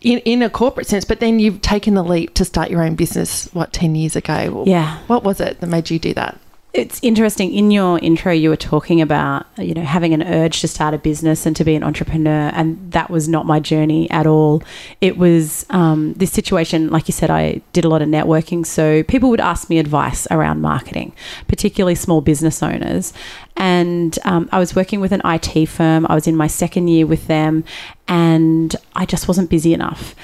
In, 0.00 0.18
in 0.20 0.42
a 0.42 0.48
corporate 0.48 0.86
sense, 0.86 1.04
but 1.04 1.18
then 1.18 1.40
you've 1.40 1.60
taken 1.60 1.94
the 1.94 2.04
leap 2.04 2.32
to 2.34 2.44
start 2.44 2.70
your 2.70 2.84
own 2.84 2.94
business, 2.94 3.48
what, 3.52 3.72
10 3.72 3.96
years 3.96 4.14
ago? 4.14 4.62
Yeah. 4.64 4.98
What 5.08 5.24
was 5.24 5.40
it 5.40 5.58
that 5.58 5.66
made 5.66 5.90
you 5.90 5.98
do 5.98 6.14
that? 6.14 6.38
It's 6.74 7.00
interesting. 7.02 7.52
In 7.54 7.70
your 7.70 7.98
intro, 8.00 8.30
you 8.30 8.50
were 8.50 8.56
talking 8.56 9.00
about 9.00 9.46
you 9.56 9.72
know 9.72 9.82
having 9.82 10.12
an 10.12 10.22
urge 10.22 10.60
to 10.60 10.68
start 10.68 10.92
a 10.92 10.98
business 10.98 11.46
and 11.46 11.56
to 11.56 11.64
be 11.64 11.74
an 11.74 11.82
entrepreneur, 11.82 12.50
and 12.54 12.92
that 12.92 13.08
was 13.08 13.26
not 13.26 13.46
my 13.46 13.58
journey 13.58 14.08
at 14.10 14.26
all. 14.26 14.62
It 15.00 15.16
was 15.16 15.64
um, 15.70 16.12
this 16.14 16.30
situation, 16.30 16.90
like 16.90 17.08
you 17.08 17.12
said, 17.12 17.30
I 17.30 17.62
did 17.72 17.86
a 17.86 17.88
lot 17.88 18.02
of 18.02 18.08
networking, 18.08 18.66
so 18.66 19.02
people 19.04 19.30
would 19.30 19.40
ask 19.40 19.70
me 19.70 19.78
advice 19.78 20.26
around 20.30 20.60
marketing, 20.60 21.14
particularly 21.48 21.94
small 21.94 22.20
business 22.20 22.62
owners. 22.62 23.14
And 23.56 24.18
um, 24.24 24.48
I 24.52 24.58
was 24.58 24.76
working 24.76 25.00
with 25.00 25.12
an 25.12 25.22
IT 25.24 25.66
firm. 25.66 26.06
I 26.08 26.14
was 26.14 26.26
in 26.28 26.36
my 26.36 26.48
second 26.48 26.88
year 26.88 27.06
with 27.06 27.28
them, 27.28 27.64
and 28.08 28.76
I 28.94 29.06
just 29.06 29.26
wasn't 29.26 29.48
busy 29.48 29.72
enough. 29.72 30.14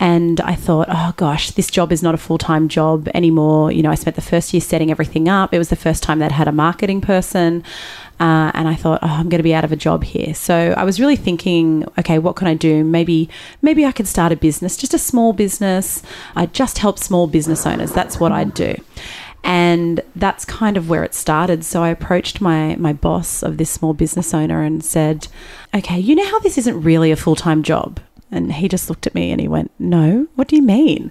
And 0.00 0.40
I 0.40 0.54
thought, 0.54 0.88
oh 0.90 1.14
gosh, 1.16 1.52
this 1.52 1.70
job 1.70 1.92
is 1.92 2.02
not 2.02 2.14
a 2.14 2.18
full 2.18 2.38
time 2.38 2.68
job 2.68 3.08
anymore. 3.14 3.70
You 3.70 3.82
know, 3.82 3.90
I 3.90 3.94
spent 3.94 4.16
the 4.16 4.22
first 4.22 4.52
year 4.52 4.60
setting 4.60 4.90
everything 4.90 5.28
up. 5.28 5.54
It 5.54 5.58
was 5.58 5.68
the 5.68 5.76
first 5.76 6.02
time 6.02 6.18
they'd 6.18 6.32
had 6.32 6.48
a 6.48 6.52
marketing 6.52 7.00
person. 7.00 7.62
Uh, 8.18 8.50
and 8.54 8.68
I 8.68 8.74
thought, 8.74 9.00
oh, 9.02 9.08
I'm 9.08 9.28
going 9.28 9.38
to 9.38 9.44
be 9.44 9.54
out 9.54 9.64
of 9.64 9.72
a 9.72 9.76
job 9.76 10.04
here. 10.04 10.34
So 10.34 10.74
I 10.76 10.84
was 10.84 11.00
really 11.00 11.16
thinking, 11.16 11.84
okay, 11.98 12.18
what 12.18 12.36
can 12.36 12.46
I 12.46 12.54
do? 12.54 12.84
Maybe, 12.84 13.28
maybe 13.62 13.84
I 13.84 13.92
could 13.92 14.06
start 14.06 14.32
a 14.32 14.36
business, 14.36 14.76
just 14.76 14.94
a 14.94 14.98
small 14.98 15.32
business. 15.32 16.02
I 16.36 16.46
just 16.46 16.78
help 16.78 16.98
small 16.98 17.26
business 17.26 17.66
owners. 17.66 17.92
That's 17.92 18.20
what 18.20 18.32
I'd 18.32 18.54
do 18.54 18.76
and 19.44 20.00
that's 20.14 20.44
kind 20.44 20.76
of 20.76 20.88
where 20.88 21.02
it 21.02 21.14
started 21.14 21.64
so 21.64 21.82
i 21.82 21.88
approached 21.88 22.40
my 22.40 22.76
my 22.76 22.92
boss 22.92 23.42
of 23.42 23.56
this 23.56 23.70
small 23.70 23.92
business 23.92 24.32
owner 24.32 24.62
and 24.62 24.84
said 24.84 25.26
okay 25.74 25.98
you 25.98 26.14
know 26.14 26.26
how 26.26 26.38
this 26.40 26.56
isn't 26.56 26.80
really 26.82 27.10
a 27.10 27.16
full-time 27.16 27.62
job 27.62 27.98
and 28.32 28.52
he 28.54 28.68
just 28.68 28.88
looked 28.88 29.06
at 29.06 29.14
me 29.14 29.30
and 29.30 29.40
he 29.40 29.46
went 29.46 29.70
no 29.78 30.26
what 30.34 30.48
do 30.48 30.56
you 30.56 30.62
mean 30.62 31.10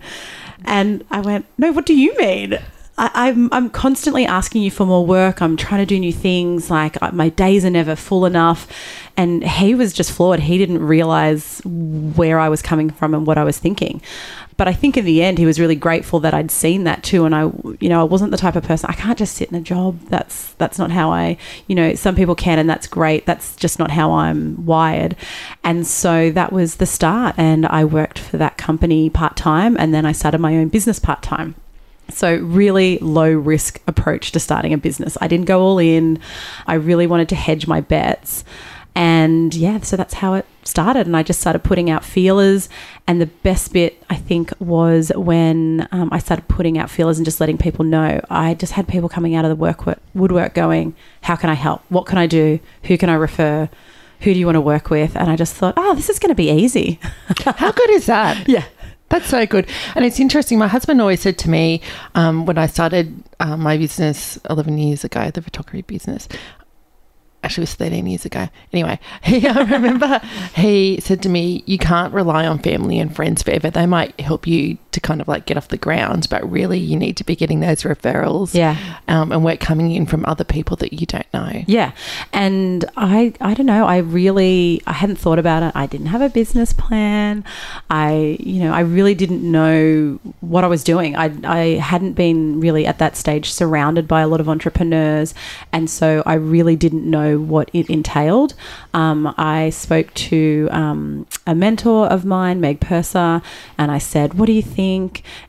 and 0.65 1.05
i 1.11 1.21
went 1.21 1.45
no 1.57 1.71
what 1.71 1.85
do 1.85 1.93
you 1.93 2.15
mean 2.17 2.59
I, 2.97 3.09
I'm, 3.29 3.51
I'm 3.51 3.69
constantly 3.69 4.25
asking 4.25 4.63
you 4.63 4.69
for 4.69 4.85
more 4.85 5.05
work. 5.05 5.41
I'm 5.41 5.57
trying 5.57 5.81
to 5.81 5.85
do 5.85 5.99
new 5.99 6.11
things. 6.11 6.69
Like 6.69 7.01
my 7.13 7.29
days 7.29 7.65
are 7.65 7.69
never 7.69 7.95
full 7.95 8.25
enough. 8.25 8.67
And 9.21 9.43
he 9.43 9.75
was 9.75 9.93
just 9.93 10.11
floored. 10.11 10.39
He 10.39 10.57
didn't 10.57 10.79
realize 10.79 11.61
where 11.63 12.39
I 12.39 12.49
was 12.49 12.63
coming 12.63 12.89
from 12.89 13.13
and 13.13 13.27
what 13.27 13.37
I 13.37 13.43
was 13.43 13.59
thinking. 13.59 14.01
But 14.57 14.67
I 14.67 14.73
think 14.73 14.97
in 14.97 15.05
the 15.05 15.21
end, 15.21 15.37
he 15.37 15.45
was 15.45 15.59
really 15.59 15.75
grateful 15.75 16.19
that 16.21 16.33
I'd 16.33 16.49
seen 16.49 16.85
that 16.85 17.03
too. 17.03 17.25
And 17.25 17.35
I, 17.35 17.51
you 17.79 17.87
know, 17.87 18.01
I 18.01 18.03
wasn't 18.03 18.31
the 18.31 18.37
type 18.37 18.55
of 18.55 18.63
person 18.63 18.89
I 18.89 18.93
can't 18.93 19.19
just 19.19 19.35
sit 19.35 19.51
in 19.51 19.55
a 19.55 19.61
job. 19.61 19.99
That's 20.07 20.53
that's 20.53 20.79
not 20.79 20.89
how 20.89 21.11
I, 21.11 21.37
you 21.67 21.75
know, 21.75 21.93
some 21.93 22.15
people 22.15 22.33
can, 22.33 22.57
and 22.57 22.67
that's 22.67 22.87
great. 22.87 23.27
That's 23.27 23.55
just 23.57 23.77
not 23.77 23.91
how 23.91 24.11
I'm 24.11 24.65
wired. 24.65 25.15
And 25.63 25.85
so 25.85 26.31
that 26.31 26.51
was 26.51 26.77
the 26.77 26.87
start. 26.87 27.35
And 27.37 27.67
I 27.67 27.85
worked 27.85 28.17
for 28.17 28.37
that 28.37 28.57
company 28.57 29.11
part 29.11 29.37
time, 29.37 29.77
and 29.77 29.93
then 29.93 30.03
I 30.03 30.13
started 30.13 30.41
my 30.41 30.57
own 30.57 30.69
business 30.69 30.97
part 30.97 31.21
time. 31.21 31.53
So, 32.09 32.37
really 32.37 32.97
low 32.99 33.31
risk 33.31 33.81
approach 33.87 34.31
to 34.31 34.39
starting 34.39 34.73
a 34.73 34.79
business. 34.79 35.15
I 35.21 35.27
didn't 35.27 35.45
go 35.45 35.61
all 35.61 35.77
in. 35.77 36.19
I 36.65 36.73
really 36.73 37.05
wanted 37.05 37.29
to 37.29 37.35
hedge 37.35 37.67
my 37.67 37.81
bets. 37.81 38.43
And 38.93 39.53
yeah, 39.55 39.79
so 39.81 39.95
that's 39.95 40.15
how 40.15 40.33
it 40.33 40.45
started. 40.63 41.07
And 41.07 41.15
I 41.15 41.23
just 41.23 41.39
started 41.39 41.63
putting 41.63 41.89
out 41.89 42.03
feelers. 42.03 42.67
And 43.07 43.21
the 43.21 43.27
best 43.27 43.71
bit, 43.73 44.03
I 44.09 44.15
think, 44.15 44.51
was 44.59 45.11
when 45.15 45.87
um, 45.91 46.09
I 46.11 46.19
started 46.19 46.47
putting 46.47 46.77
out 46.77 46.89
feelers 46.89 47.17
and 47.17 47.25
just 47.25 47.39
letting 47.39 47.57
people 47.57 47.85
know. 47.85 48.21
I 48.29 48.53
just 48.53 48.73
had 48.73 48.87
people 48.87 49.09
coming 49.09 49.33
out 49.35 49.45
of 49.45 49.49
the 49.49 49.55
work 49.55 49.85
woodwork 50.13 50.53
going, 50.53 50.95
How 51.21 51.35
can 51.35 51.49
I 51.49 51.53
help? 51.53 51.83
What 51.89 52.05
can 52.05 52.17
I 52.17 52.27
do? 52.27 52.59
Who 52.83 52.97
can 52.97 53.09
I 53.09 53.13
refer? 53.13 53.69
Who 54.21 54.33
do 54.33 54.39
you 54.39 54.45
want 54.45 54.57
to 54.57 54.61
work 54.61 54.89
with? 54.89 55.15
And 55.15 55.31
I 55.31 55.35
just 55.35 55.55
thought, 55.55 55.73
Oh, 55.77 55.95
this 55.95 56.09
is 56.09 56.19
going 56.19 56.29
to 56.29 56.35
be 56.35 56.51
easy. 56.51 56.99
How 57.45 57.71
good 57.71 57.89
is 57.91 58.05
that? 58.07 58.47
yeah. 58.47 58.65
That's 59.09 59.27
so 59.27 59.45
good. 59.45 59.67
And 59.93 60.05
it's 60.05 60.21
interesting. 60.21 60.57
My 60.57 60.69
husband 60.69 61.01
always 61.01 61.19
said 61.19 61.37
to 61.39 61.49
me 61.49 61.81
um, 62.15 62.45
when 62.45 62.57
I 62.57 62.65
started 62.65 63.21
uh, 63.41 63.57
my 63.57 63.77
business 63.77 64.39
11 64.49 64.77
years 64.77 65.03
ago, 65.03 65.29
the 65.29 65.41
photography 65.41 65.81
business, 65.81 66.29
actually 67.43 67.63
it 67.63 67.69
was 67.69 67.75
13 67.75 68.07
years 68.07 68.25
ago. 68.25 68.49
Anyway, 68.73 68.99
he, 69.23 69.47
I 69.47 69.61
remember 69.61 70.19
he 70.55 70.99
said 70.99 71.21
to 71.23 71.29
me, 71.29 71.63
You 71.65 71.77
can't 71.77 72.13
rely 72.13 72.45
on 72.45 72.59
family 72.59 72.99
and 72.99 73.15
friends 73.15 73.43
forever. 73.43 73.69
They 73.69 73.85
might 73.85 74.19
help 74.19 74.47
you 74.47 74.77
to 74.91 74.99
kind 74.99 75.21
of 75.21 75.27
like 75.27 75.45
get 75.45 75.57
off 75.57 75.67
the 75.69 75.77
ground, 75.77 76.27
but 76.29 76.49
really 76.49 76.77
you 76.79 76.97
need 76.97 77.15
to 77.17 77.23
be 77.23 77.35
getting 77.35 77.59
those 77.61 77.83
referrals 77.83 78.53
Yeah. 78.53 78.75
um, 79.07 79.31
and 79.31 79.43
work 79.43 79.59
coming 79.61 79.91
in 79.91 80.05
from 80.05 80.25
other 80.25 80.43
people 80.43 80.75
that 80.77 80.91
you 80.93 81.05
don't 81.05 81.25
know. 81.33 81.63
Yeah. 81.65 81.91
And 82.33 82.83
I 82.97 83.33
I 83.39 83.53
don't 83.53 83.65
know, 83.65 83.85
I 83.85 83.97
really 83.97 84.81
I 84.85 84.93
hadn't 84.93 85.15
thought 85.17 85.39
about 85.39 85.63
it. 85.63 85.71
I 85.75 85.85
didn't 85.85 86.07
have 86.07 86.21
a 86.21 86.29
business 86.29 86.73
plan. 86.73 87.43
I 87.89 88.37
you 88.39 88.61
know, 88.63 88.73
I 88.73 88.81
really 88.81 89.15
didn't 89.15 89.43
know 89.49 90.19
what 90.41 90.63
I 90.63 90.67
was 90.67 90.83
doing. 90.83 91.15
I 91.15 91.31
I 91.43 91.63
hadn't 91.79 92.13
been 92.13 92.59
really 92.59 92.85
at 92.85 92.97
that 92.99 93.15
stage 93.15 93.51
surrounded 93.51 94.07
by 94.07 94.21
a 94.21 94.27
lot 94.27 94.41
of 94.41 94.49
entrepreneurs 94.49 95.33
and 95.71 95.89
so 95.89 96.21
I 96.25 96.33
really 96.33 96.75
didn't 96.75 97.09
know 97.09 97.39
what 97.39 97.69
it 97.73 97.89
entailed. 97.89 98.55
Um, 98.93 99.33
I 99.37 99.69
spoke 99.69 100.13
to 100.31 100.67
um, 100.71 101.27
a 101.47 101.55
mentor 101.55 102.07
of 102.07 102.25
mine, 102.25 102.59
Meg 102.59 102.81
Purser, 102.81 103.41
and 103.77 103.89
I 103.91 103.97
said, 103.97 104.33
"What 104.33 104.47
do 104.47 104.51
you 104.51 104.61
think?" 104.61 104.80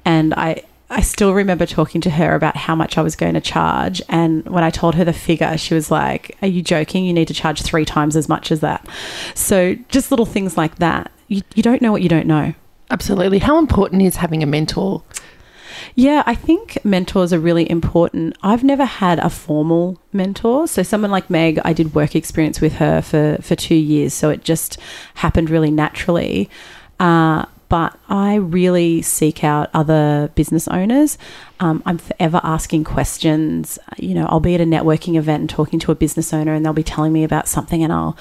And 0.04 0.34
I 0.34 0.62
I 0.92 1.00
still 1.00 1.32
remember 1.32 1.64
talking 1.64 2.02
to 2.02 2.10
her 2.10 2.34
about 2.34 2.54
how 2.54 2.74
much 2.74 2.98
I 2.98 3.02
was 3.02 3.16
going 3.16 3.32
to 3.32 3.40
charge. 3.40 4.02
And 4.10 4.46
when 4.46 4.62
I 4.62 4.68
told 4.68 4.94
her 4.96 5.06
the 5.06 5.14
figure, 5.14 5.56
she 5.56 5.72
was 5.72 5.90
like, 5.90 6.36
Are 6.42 6.48
you 6.48 6.62
joking? 6.62 7.06
You 7.06 7.14
need 7.14 7.28
to 7.28 7.34
charge 7.34 7.62
three 7.62 7.86
times 7.86 8.14
as 8.14 8.28
much 8.28 8.52
as 8.52 8.60
that. 8.60 8.86
So 9.34 9.74
just 9.88 10.10
little 10.10 10.26
things 10.26 10.58
like 10.58 10.76
that. 10.76 11.10
You, 11.28 11.40
you 11.54 11.62
don't 11.62 11.80
know 11.80 11.92
what 11.92 12.02
you 12.02 12.10
don't 12.10 12.26
know. 12.26 12.52
Absolutely. 12.90 13.38
How 13.38 13.58
important 13.58 14.02
is 14.02 14.16
having 14.16 14.42
a 14.42 14.46
mentor? 14.46 15.02
Yeah, 15.94 16.22
I 16.26 16.34
think 16.34 16.78
mentors 16.84 17.32
are 17.32 17.38
really 17.38 17.68
important. 17.70 18.36
I've 18.42 18.62
never 18.62 18.84
had 18.84 19.18
a 19.18 19.30
formal 19.30 19.98
mentor. 20.12 20.66
So 20.66 20.82
someone 20.82 21.10
like 21.10 21.30
Meg, 21.30 21.58
I 21.64 21.72
did 21.72 21.94
work 21.94 22.14
experience 22.14 22.60
with 22.60 22.74
her 22.74 23.00
for, 23.00 23.38
for 23.40 23.56
two 23.56 23.74
years. 23.74 24.12
So 24.12 24.28
it 24.28 24.44
just 24.44 24.78
happened 25.14 25.48
really 25.48 25.70
naturally. 25.70 26.50
Uh, 27.00 27.46
but 27.72 27.98
I 28.10 28.34
really 28.34 29.00
seek 29.00 29.42
out 29.42 29.70
other 29.72 30.30
business 30.34 30.68
owners. 30.68 31.16
Um, 31.58 31.82
I'm 31.86 31.96
forever 31.96 32.38
asking 32.44 32.84
questions. 32.84 33.78
You 33.96 34.12
know, 34.12 34.26
I'll 34.26 34.40
be 34.40 34.54
at 34.54 34.60
a 34.60 34.64
networking 34.64 35.16
event 35.16 35.40
and 35.40 35.48
talking 35.48 35.78
to 35.78 35.90
a 35.90 35.94
business 35.94 36.34
owner, 36.34 36.52
and 36.52 36.66
they'll 36.66 36.74
be 36.74 36.82
telling 36.82 37.14
me 37.14 37.24
about 37.24 37.48
something, 37.48 37.82
and 37.82 37.90
I'll, 37.90 38.14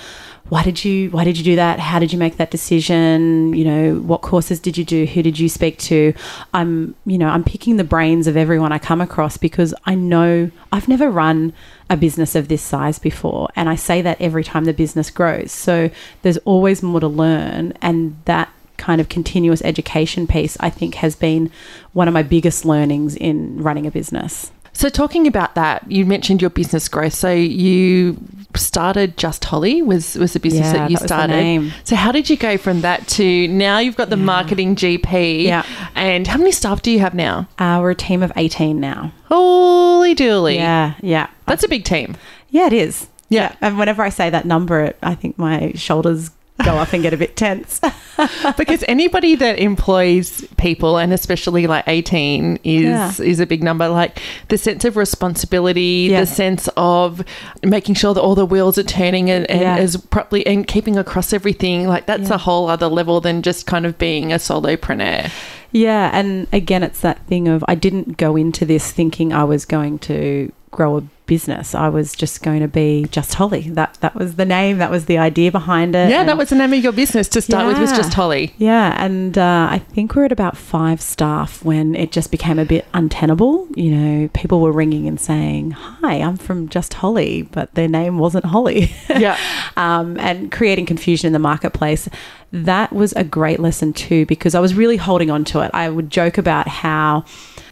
why 0.48 0.63
did 0.63 0.86
you, 0.86 1.10
why 1.10 1.25
did 1.25 1.38
you 1.38 1.43
do 1.43 1.58
that? 1.58 1.81
How 1.81 2.00
did 2.00 2.13
you 2.13 2.17
make 2.17 2.38
that 2.38 2.50
decision? 2.50 3.53
You 3.53 3.65
know, 3.65 3.96
what 3.96 4.22
courses 4.22 4.58
did 4.58 4.77
you 4.77 4.86
do? 4.86 5.05
Who 5.05 5.22
did 5.22 5.38
you 5.38 5.50
speak 5.50 5.77
to? 5.79 6.13
I'm, 6.53 6.96
you 7.05 7.17
know, 7.17 7.27
I'm 7.27 7.43
picking 7.43 7.75
the 7.75 7.84
brains 7.84 8.27
of 8.27 8.38
everyone 8.38 8.72
I 8.72 8.79
come 8.79 9.01
across 9.01 9.36
because 9.36 9.74
I 9.84 9.96
know 9.96 10.50
I've 10.72 10.88
never 10.88 11.12
run 11.12 11.51
a 11.89 11.98
business 11.98 12.36
of 12.36 12.48
this 12.48 12.62
size 12.62 13.00
before, 13.00 13.50
and 13.58 13.67
I 13.67 13.75
say 13.75 14.01
that 14.01 14.22
every 14.22 14.46
time 14.46 14.63
the 14.63 14.72
business 14.72 15.10
grows. 15.10 15.51
So 15.51 15.89
there's 16.22 16.38
always 16.46 16.81
more 16.81 17.01
to 17.01 17.10
learn, 17.10 17.74
and 17.81 18.15
that 18.24 18.50
kind 18.81 19.00
of 19.00 19.07
continuous 19.07 19.61
education 19.61 20.27
piece, 20.27 20.57
I 20.59 20.69
think, 20.69 20.95
has 20.95 21.15
been 21.15 21.51
one 21.93 22.07
of 22.07 22.13
my 22.13 22.23
biggest 22.23 22.65
learnings 22.65 23.15
in 23.15 23.61
running 23.61 23.85
a 23.85 23.91
business. 23.91 24.51
So, 24.73 24.89
talking 24.89 25.27
about 25.27 25.55
that, 25.55 25.89
you 25.91 26.05
mentioned 26.05 26.41
your 26.41 26.50
business 26.50 26.88
growth. 26.88 27.13
So, 27.13 27.31
you 27.31 28.17
started 28.55 29.17
Just 29.17 29.45
Holly 29.45 29.81
was 29.81 30.15
was 30.15 30.33
the 30.33 30.39
business 30.39 30.67
Yeah, 30.67 30.73
that 30.73 30.91
you 30.91 30.97
that 30.97 31.07
started. 31.07 31.73
So, 31.83 31.95
how 31.95 32.11
did 32.11 32.29
you 32.29 32.38
go 32.38 32.57
from 32.57 32.81
that 32.81 33.07
to 33.09 33.47
now 33.50 33.79
you've 33.79 33.97
got 33.97 34.09
the 34.09 34.17
marketing 34.17 34.75
GP? 34.75 35.43
Yeah. 35.43 35.65
And 35.93 36.25
how 36.25 36.38
many 36.38 36.51
staff 36.51 36.81
do 36.81 36.89
you 36.89 37.00
have 37.00 37.13
now? 37.13 37.47
Uh, 37.59 37.79
we're 37.81 37.91
a 37.91 37.95
team 37.95 38.23
of 38.23 38.31
18 38.35 38.79
now. 38.79 39.11
Holy 39.25 40.15
dooly! 40.15 40.55
Yeah, 40.55 40.95
yeah. 41.01 41.27
that's 41.45 41.63
a 41.63 41.69
big 41.69 41.83
team. 41.83 42.15
Yeah, 42.50 42.67
it 42.67 42.73
is. 42.73 43.07
Yeah. 43.29 43.55
And 43.61 43.77
whenever 43.77 44.03
I 44.03 44.09
say 44.09 44.29
that 44.29 44.45
number, 44.45 44.93
I 45.01 45.15
think 45.15 45.38
my 45.38 45.71
shoulders 45.75 46.31
go 46.63 46.75
up 46.77 46.94
and 46.94 47.01
get 47.03 47.13
a 47.13 47.18
bit 47.18 47.36
tense. 47.36 47.80
because 48.58 48.84
anybody 48.88 49.36
that 49.36 49.60
employs 49.60 50.46
people 50.58 50.98
and 50.98 51.12
especially 51.13 51.68
like 51.68 51.84
18 51.88 52.60
is 52.63 52.84
Yeah. 52.84 53.12
is 53.22 53.39
a 53.39 53.46
big 53.46 53.63
number 53.63 53.88
like 53.89 54.20
the 54.50 54.58
sense 54.58 54.86
of 54.86 54.96
responsibility 54.98 56.08
Yeah. 56.12 56.22
the 56.22 56.25
sense 56.27 56.70
of 56.77 57.24
making 57.63 57.96
sure 57.96 58.13
that 58.13 58.22
all 58.22 58.36
the 58.36 58.46
wheels 58.46 58.77
are 58.77 58.84
turning 58.84 59.30
and, 59.32 59.50
and 59.50 59.62
Yeah. 59.62 59.77
as 59.77 59.98
properly 59.98 60.46
and 60.46 60.68
keeping 60.68 60.98
across 60.98 61.34
everything 61.34 61.88
like 61.88 62.06
that's 62.06 62.30
a 62.30 62.38
whole 62.38 62.70
other 62.70 62.88
level 62.88 63.22
than 63.22 63.41
just 63.41 63.65
kind 63.65 63.86
of 63.86 63.98
being 63.98 64.32
a 64.32 64.36
solopreneur 64.38 65.32
Yeah, 65.72 66.10
and 66.13 66.48
again, 66.51 66.84
it's 66.84 67.00
that 67.00 67.25
thing 67.27 67.48
of 67.48 67.63
I 67.68 67.75
didn't 67.75 68.18
go 68.18 68.36
into 68.36 68.65
this 68.65 68.91
thinking 68.91 69.32
I 69.32 69.46
was 69.46 69.63
going 69.65 70.00
to 70.00 70.51
grow 70.72 70.98
a 70.98 71.03
business. 71.35 71.73
I 71.85 71.88
was 71.97 72.07
just 72.23 72.35
going 72.47 72.61
to 72.67 72.67
be 72.67 73.05
just 73.17 73.33
Holly. 73.39 73.63
That 73.79 73.91
that 74.03 74.13
was 74.21 74.29
the 74.41 74.45
name. 74.59 74.73
That 74.83 74.91
was 74.91 75.03
the 75.05 75.17
idea 75.29 75.50
behind 75.51 75.95
it. 75.95 76.09
yeah 76.09 76.19
and- 76.21 76.29
that 76.29 76.38
was 76.41 76.50
the 76.50 76.55
name 76.61 76.73
of 76.77 76.81
your 76.88 76.91
business 77.03 77.27
to 77.35 77.39
start 77.41 77.63
with 77.67 77.79
was 77.79 77.91
Yeah. 77.91 77.97
just 78.01 78.13
holly 78.19 78.45
Yeah, 78.57 78.88
and 79.05 79.38
uh, 79.38 79.67
I 79.75 79.79
think 79.93 80.07
we're 80.15 80.25
at 80.25 80.31
about 80.39 80.55
five 80.57 81.00
staff 81.13 81.63
when 81.69 81.95
it 82.03 82.11
just 82.17 82.29
became 82.31 82.59
a 82.59 82.65
bit 82.65 82.83
untenable. 82.93 83.53
You 83.75 83.91
know, 83.97 84.29
people 84.41 84.57
were 84.65 84.73
ringing 84.83 85.07
and 85.11 85.19
saying, 85.19 85.71
"Hi, 85.71 86.13
I'm 86.27 86.38
from 86.47 86.59
Just 86.75 86.91
Holly," 87.01 87.33
but 87.57 87.67
their 87.77 87.88
name 88.00 88.13
wasn't 88.25 88.45
Holly. 88.53 88.91
yeah 89.25 89.38
um, 89.85 90.19
and 90.19 90.51
creating 90.57 90.85
confusion 90.93 91.27
in 91.27 91.33
the 91.33 91.39
marketplace. 91.51 92.09
That 92.53 92.91
was 92.91 93.13
a 93.13 93.23
great 93.23 93.59
lesson 93.67 93.93
too, 93.93 94.25
because 94.25 94.53
I 94.55 94.59
was 94.65 94.73
really 94.81 94.97
holding 94.97 95.31
on 95.31 95.45
to 95.51 95.61
it. 95.65 95.71
I 95.73 95.88
would 95.95 96.09
joke 96.19 96.38
about 96.38 96.67
how, 96.67 97.23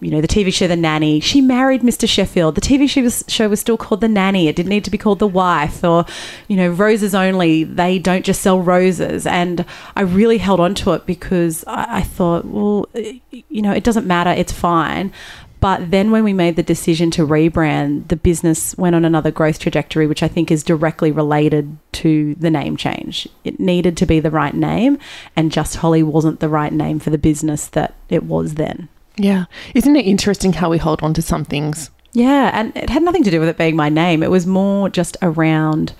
you 0.01 0.11
know, 0.11 0.21
the 0.21 0.27
TV 0.27 0.53
show 0.53 0.67
The 0.67 0.75
Nanny, 0.75 1.19
she 1.19 1.41
married 1.41 1.81
Mr. 1.81 2.07
Sheffield. 2.07 2.55
The 2.55 2.61
TV 2.61 2.89
show 2.89 3.01
was, 3.01 3.23
show 3.27 3.49
was 3.49 3.59
still 3.59 3.77
called 3.77 4.01
The 4.01 4.07
Nanny. 4.07 4.47
It 4.47 4.55
didn't 4.55 4.69
need 4.69 4.83
to 4.85 4.91
be 4.91 4.97
called 4.97 5.19
The 5.19 5.27
Wife 5.27 5.83
or, 5.83 6.05
you 6.47 6.55
know, 6.55 6.69
Roses 6.69 7.13
Only. 7.13 7.63
They 7.63 7.99
don't 7.99 8.25
just 8.25 8.41
sell 8.41 8.59
roses. 8.59 9.25
And 9.25 9.65
I 9.95 10.01
really 10.01 10.37
held 10.37 10.59
on 10.59 10.75
to 10.75 10.93
it 10.93 11.05
because 11.05 11.63
I, 11.67 11.97
I 11.97 12.01
thought, 12.01 12.45
well, 12.45 12.87
you 12.93 13.61
know, 13.61 13.71
it 13.71 13.83
doesn't 13.83 14.07
matter. 14.07 14.31
It's 14.31 14.53
fine. 14.53 15.11
But 15.59 15.91
then 15.91 16.11
when 16.11 16.23
we 16.23 16.31
made 16.31 16.55
the 16.55 16.63
decision 16.63 17.11
to 17.11 17.27
rebrand, 17.27 18.07
the 18.07 18.15
business 18.15 18.77
went 18.77 18.95
on 18.95 19.03
another 19.03 19.31
growth 19.31 19.59
trajectory, 19.59 20.07
which 20.07 20.23
I 20.23 20.29
think 20.29 20.51
is 20.51 20.63
directly 20.63 21.11
related 21.11 21.77
to 21.93 22.35
the 22.35 22.49
name 22.49 22.77
change. 22.77 23.27
It 23.43 23.59
needed 23.59 23.97
to 23.97 24.05
be 24.05 24.21
the 24.21 24.31
right 24.31 24.53
name, 24.53 24.97
and 25.35 25.51
Just 25.51 25.77
Holly 25.77 26.01
wasn't 26.01 26.39
the 26.39 26.47
right 26.47 26.71
name 26.71 26.99
for 26.99 27.09
the 27.09 27.17
business 27.17 27.67
that 27.67 27.93
it 28.07 28.23
was 28.23 28.55
then. 28.55 28.87
Yeah 29.19 29.45
isn't 29.75 29.95
it 29.95 30.05
interesting 30.05 30.53
how 30.53 30.69
we 30.69 30.77
hold 30.79 31.03
on 31.03 31.13
to 31.13 31.21
some 31.21 31.45
things 31.45 31.91
Yeah, 32.13 32.49
and 32.53 32.75
it 32.75 32.89
had 32.89 33.03
nothing 33.03 33.23
to 33.23 33.29
do 33.31 33.39
with 33.39 33.49
it 33.49 33.57
being 33.57 33.75
my 33.75 33.89
name. 33.89 34.23
It 34.23 34.31
was 34.31 34.47
more 34.47 34.89
just 34.89 35.15
around. 35.21 35.93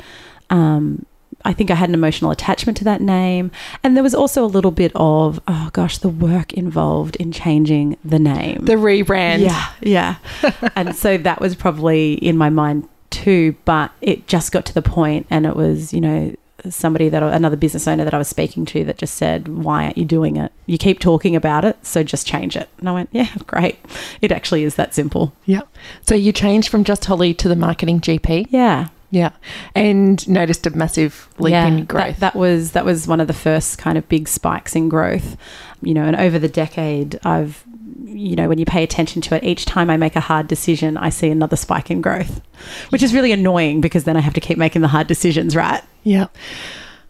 Um, 0.49 1.05
I 1.45 1.53
think 1.53 1.69
I 1.69 1.75
had 1.75 1.87
an 1.87 1.93
emotional 1.95 2.31
attachment 2.31 2.77
to 2.79 2.83
that 2.85 2.99
name, 2.99 3.51
and 3.83 3.95
there 3.95 4.03
was 4.03 4.15
also 4.15 4.43
a 4.43 4.49
little 4.49 4.71
bit 4.71 4.91
of 4.95 5.39
oh 5.47 5.69
gosh, 5.71 5.99
the 5.99 6.09
work 6.09 6.53
involved 6.53 7.15
in 7.17 7.31
changing 7.31 7.95
the 8.03 8.17
name. 8.19 8.65
the 8.65 8.73
rebrand 8.73 9.41
Yeah, 9.41 9.69
yeah. 9.81 10.15
and 10.75 10.95
so 10.95 11.17
that 11.17 11.39
was 11.39 11.55
probably 11.55 12.13
in 12.13 12.37
my 12.37 12.49
mind 12.49 12.89
too, 13.11 13.55
but 13.65 13.91
it 14.01 14.27
just 14.27 14.51
got 14.51 14.65
to 14.65 14.73
the 14.73 14.81
point 14.81 15.27
and 15.29 15.45
it 15.45 15.55
was, 15.55 15.93
you 15.93 16.01
know, 16.01 16.35
somebody 16.69 17.09
that 17.09 17.21
another 17.23 17.55
business 17.57 17.87
owner 17.87 18.03
that 18.03 18.13
I 18.13 18.17
was 18.17 18.27
speaking 18.27 18.65
to 18.65 18.83
that 18.85 18.97
just 18.97 19.15
said, 19.15 19.47
"Why 19.47 19.85
aren't 19.85 19.97
you 19.97 20.05
doing 20.05 20.37
it? 20.37 20.51
You 20.65 20.77
keep 20.77 20.99
talking 20.99 21.35
about 21.35 21.65
it, 21.65 21.77
so 21.85 22.03
just 22.03 22.25
change 22.27 22.55
it." 22.55 22.69
And 22.79 22.89
I 22.89 22.91
went, 22.93 23.09
"Yeah, 23.11 23.29
great. 23.47 23.79
It 24.21 24.31
actually 24.31 24.63
is 24.63 24.75
that 24.75 24.93
simple." 24.93 25.33
yeah 25.45 25.61
so 26.01 26.15
you 26.15 26.31
changed 26.31 26.69
from 26.69 26.83
just 26.83 27.05
holly 27.05 27.33
to 27.33 27.47
the 27.47 27.55
marketing 27.55 27.99
gp 28.01 28.45
Yeah. 28.49 28.87
yeah 29.09 29.31
and 29.73 30.27
noticed 30.27 30.67
a 30.67 30.71
massive 30.71 31.27
leap 31.39 31.53
in 31.53 31.85
growth 31.85 32.19
That, 32.19 32.33
that 32.33 32.35
was 32.35 32.71
that 32.71 32.85
was 32.85 33.07
one 33.07 33.19
of 33.19 33.27
the 33.27 33.33
first 33.33 33.77
kind 33.77 33.97
of 33.97 34.07
big 34.09 34.27
spikes 34.27 34.75
in 34.75 34.89
growth. 34.89 35.37
You 35.81 35.93
know, 35.93 36.03
and 36.03 36.15
over 36.15 36.37
the 36.37 36.49
decade 36.49 37.19
I've 37.23 37.63
you 38.05 38.35
know, 38.35 38.47
when 38.47 38.57
you 38.57 38.65
pay 38.65 38.83
attention 38.83 39.21
to 39.23 39.35
it, 39.35 39.43
each 39.43 39.65
time 39.65 39.89
I 39.89 39.97
make 39.97 40.15
a 40.15 40.21
hard 40.21 40.47
decision, 40.47 40.97
I 40.97 41.09
see 41.09 41.29
another 41.29 41.55
spike 41.55 41.91
in 41.91 42.01
growth, 42.01 42.41
which 42.89 43.03
is 43.03 43.13
really 43.13 43.31
annoying 43.31 43.81
because 43.81 44.03
then 44.03 44.17
I 44.17 44.21
have 44.21 44.33
to 44.33 44.41
keep 44.41 44.57
making 44.57 44.81
the 44.81 44.87
hard 44.87 45.07
decisions, 45.07 45.55
right? 45.55 45.81
Yeah. 46.03 46.27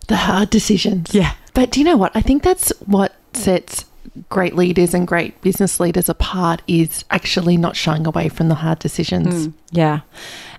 The 0.07 0.17
hard 0.17 0.49
decisions. 0.49 1.13
Yeah. 1.13 1.33
But 1.53 1.71
do 1.71 1.79
you 1.79 1.85
know 1.85 1.97
what? 1.97 2.11
I 2.15 2.21
think 2.21 2.43
that's 2.43 2.69
what 2.85 3.15
sets 3.33 3.85
great 4.29 4.55
leaders 4.55 4.93
and 4.93 5.07
great 5.07 5.39
business 5.41 5.79
leaders 5.79 6.09
apart 6.09 6.61
is 6.67 7.05
actually 7.11 7.57
not 7.57 7.75
shying 7.75 8.07
away 8.07 8.29
from 8.29 8.49
the 8.49 8.55
hard 8.55 8.79
decisions. 8.79 9.53
Yeah. 9.71 10.01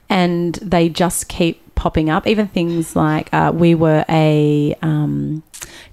And 0.09 0.55
they 0.57 0.89
just 0.89 1.29
keep 1.29 1.75
popping 1.75 2.11
up. 2.11 2.27
Even 2.27 2.49
things 2.49 2.95
like 2.95 3.33
uh, 3.33 3.53
we 3.55 3.75
were 3.75 4.05
a 4.09 4.77
um, 4.83 5.43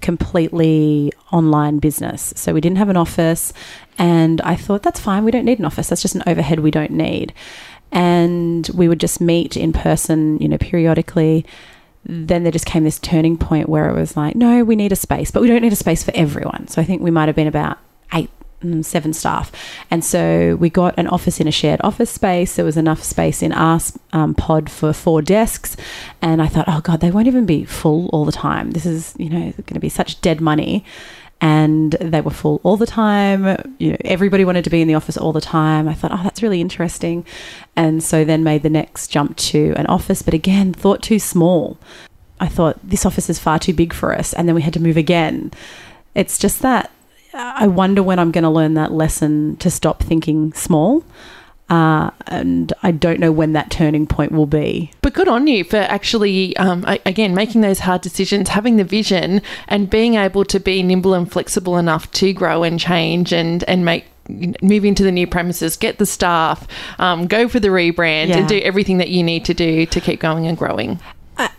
completely 0.02 1.14
online 1.32 1.80
business. 1.80 2.34
So 2.36 2.54
we 2.54 2.62
didn't 2.62 2.78
have 2.78 2.90
an 2.90 2.98
office. 2.98 3.54
And 3.98 4.42
I 4.42 4.56
thought, 4.56 4.84
that's 4.84 5.00
fine. 5.00 5.24
We 5.24 5.32
don't 5.32 5.46
need 5.46 5.60
an 5.60 5.66
office. 5.66 5.90
That's 5.90 6.02
just 6.02 6.16
an 6.16 6.24
overhead 6.28 6.60
we 6.60 6.72
don't 6.72 6.92
need. 6.92 7.34
And 7.92 8.70
we 8.74 8.88
would 8.88 9.00
just 9.00 9.22
meet 9.22 9.56
in 9.58 9.74
person, 9.74 10.38
you 10.40 10.48
know, 10.48 10.58
periodically. 10.58 11.46
Then 12.06 12.44
there 12.44 12.52
just 12.52 12.66
came 12.66 12.84
this 12.84 13.00
turning 13.00 13.38
point 13.38 13.70
where 13.70 13.90
it 13.90 13.96
was 13.96 14.16
like, 14.16 14.36
no, 14.36 14.64
we 14.64 14.76
need 14.76 14.92
a 14.92 14.96
space, 14.96 15.32
but 15.32 15.42
we 15.42 15.48
don't 15.48 15.62
need 15.62 15.74
a 15.74 15.78
space 15.78 16.04
for 16.04 16.12
everyone. 16.16 16.68
So 16.68 16.82
I 16.82 16.86
think 16.86 17.02
we 17.02 17.12
might 17.12 17.28
have 17.28 17.36
been 17.36 17.48
about 17.48 17.80
eight 18.14 18.30
seven 18.82 19.14
staff. 19.14 19.52
And 19.92 20.04
so 20.04 20.56
we 20.60 20.70
got 20.70 20.98
an 20.98 21.08
office 21.08 21.40
in 21.40 21.48
a 21.48 21.52
shared 21.52 21.80
office 21.84 22.10
space. 22.10 22.56
There 22.56 22.66
was 22.66 22.78
enough 22.78 23.04
space 23.04 23.42
in 23.42 23.52
our 23.54 23.80
um, 24.14 24.34
pod 24.34 24.70
for 24.70 24.94
four 24.94 25.22
desks. 25.22 25.78
And 26.22 26.42
I 26.42 26.48
thought, 26.48 26.66
oh 26.68 26.82
God, 26.82 27.00
they 27.00 27.12
won't 27.12 27.28
even 27.28 27.46
be 27.46 27.66
full 27.66 28.10
all 28.10 28.26
the 28.26 28.32
time. 28.32 28.72
This 28.72 28.86
is, 28.86 29.14
you 29.18 29.30
know, 29.30 29.52
going 29.52 29.74
to 29.74 29.80
be 29.80 29.90
such 29.90 30.22
dead 30.22 30.42
money. 30.42 30.84
And 31.40 31.92
they 32.02 32.22
were 32.22 32.32
full 32.32 32.60
all 32.64 32.78
the 32.78 32.88
time. 32.88 33.76
You 33.78 33.92
know, 33.92 33.98
everybody 34.04 34.44
wanted 34.44 34.64
to 34.64 34.72
be 34.72 34.82
in 34.82 34.88
the 34.88 34.96
office 34.96 35.18
all 35.18 35.34
the 35.34 35.42
time. 35.42 35.88
I 35.88 35.94
thought, 35.94 36.12
oh, 36.12 36.24
that's 36.24 36.42
really 36.42 36.62
interesting. 36.62 37.26
And 37.76 38.02
so 38.02 38.26
then 38.26 38.44
made 38.44 38.64
the 38.64 38.72
next 38.72 39.10
jump 39.10 39.38
to 39.38 39.74
an 39.78 39.86
office, 39.86 40.24
but 40.24 40.34
again, 40.34 40.74
thought 40.74 41.04
too 41.04 41.20
small. 41.20 41.78
I 42.40 42.48
thought 42.48 42.80
this 42.84 43.06
office 43.06 43.30
is 43.30 43.38
far 43.38 43.60
too 43.60 43.74
big 43.74 43.94
for 43.94 44.16
us. 44.16 44.34
And 44.34 44.48
then 44.48 44.56
we 44.56 44.64
had 44.64 44.74
to 44.74 44.80
move 44.80 44.98
again. 44.98 45.52
It's 46.16 46.40
just 46.40 46.64
that 46.64 46.92
I 47.38 47.68
wonder 47.68 48.02
when 48.04 48.20
I'm 48.20 48.32
going 48.32 48.44
to 48.44 48.50
learn 48.50 48.74
that 48.76 48.92
lesson 48.92 49.56
to 49.58 49.70
stop 49.70 50.02
thinking 50.04 50.54
small. 50.54 51.04
Uh, 51.70 52.12
and 52.28 52.72
I 52.82 52.92
don't 52.92 53.20
know 53.20 53.32
when 53.34 53.52
that 53.54 53.70
turning 53.70 54.08
point 54.08 54.32
will 54.32 54.46
be. 54.46 54.92
But 55.02 55.14
good 55.14 55.28
on 55.28 55.48
you 55.48 55.66
for 55.66 55.76
actually, 55.76 56.56
um, 56.56 56.86
again, 57.06 57.36
making 57.36 57.60
those 57.60 57.80
hard 57.80 58.02
decisions, 58.02 58.48
having 58.50 58.78
the 58.78 58.86
vision, 58.86 59.42
and 59.68 59.90
being 59.90 60.16
able 60.16 60.46
to 60.46 60.62
be 60.62 60.82
nimble 60.82 61.14
and 61.14 61.30
flexible 61.30 61.78
enough 61.78 62.10
to 62.14 62.32
grow 62.32 62.64
and 62.64 62.80
change 62.80 63.34
and 63.34 63.66
and 63.66 63.84
make 63.84 64.06
move 64.62 64.86
into 64.86 65.04
the 65.04 65.12
new 65.12 65.28
premises, 65.28 65.76
get 65.78 65.98
the 66.00 66.06
staff, 66.06 66.68
um, 67.00 67.28
go 67.28 67.48
for 67.50 67.60
the 67.60 67.70
rebrand, 67.70 68.28
Yeah. 68.28 68.38
and 68.40 68.48
do 68.48 68.60
everything 68.60 68.98
that 69.00 69.10
you 69.10 69.24
need 69.24 69.44
to 69.46 69.54
do 69.54 69.86
to 69.86 70.02
keep 70.02 70.20
going 70.20 70.48
and 70.48 70.58
growing. 70.58 71.00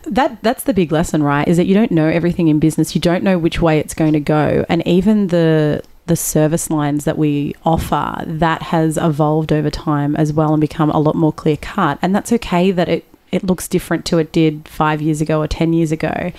That 0.05 0.43
that's 0.43 0.65
the 0.65 0.75
big 0.75 0.91
lesson, 0.91 1.23
right? 1.23 1.47
Is 1.47 1.59
that 1.59 1.67
you 1.67 1.75
don't 1.75 1.91
know 1.91 2.09
everything 2.09 2.49
in 2.49 2.59
business. 2.59 2.95
You 2.95 3.01
don't 3.01 3.23
know 3.23 3.39
which 3.39 3.61
way 3.61 3.79
it's 3.79 3.95
going 3.95 4.15
to 4.15 4.21
go, 4.21 4.65
and 4.69 4.87
even 4.87 5.29
the 5.29 5.83
the 6.07 6.17
service 6.17 6.71
lines 6.71 7.05
that 7.05 7.19
we 7.19 7.55
offer 7.65 8.23
that 8.27 8.63
has 8.63 8.97
evolved 8.97 9.53
over 9.53 9.71
time 9.71 10.17
as 10.17 10.33
well 10.33 10.55
and 10.55 10.61
become 10.61 10.91
a 10.91 10.99
lot 10.99 11.15
more 11.15 11.33
clear 11.33 11.59
cut. 11.59 11.99
And 12.01 12.15
that's 12.15 12.33
okay 12.33 12.71
that 12.71 12.89
it 12.89 13.05
it 13.31 13.45
looks 13.45 13.69
different 13.69 14.07
to 14.07 14.19
it 14.19 14.33
did 14.33 14.67
five 14.67 15.03
years 15.03 15.21
ago 15.21 15.41
or 15.41 15.47
ten 15.47 15.73
years 15.75 15.93
ago. 15.93 16.33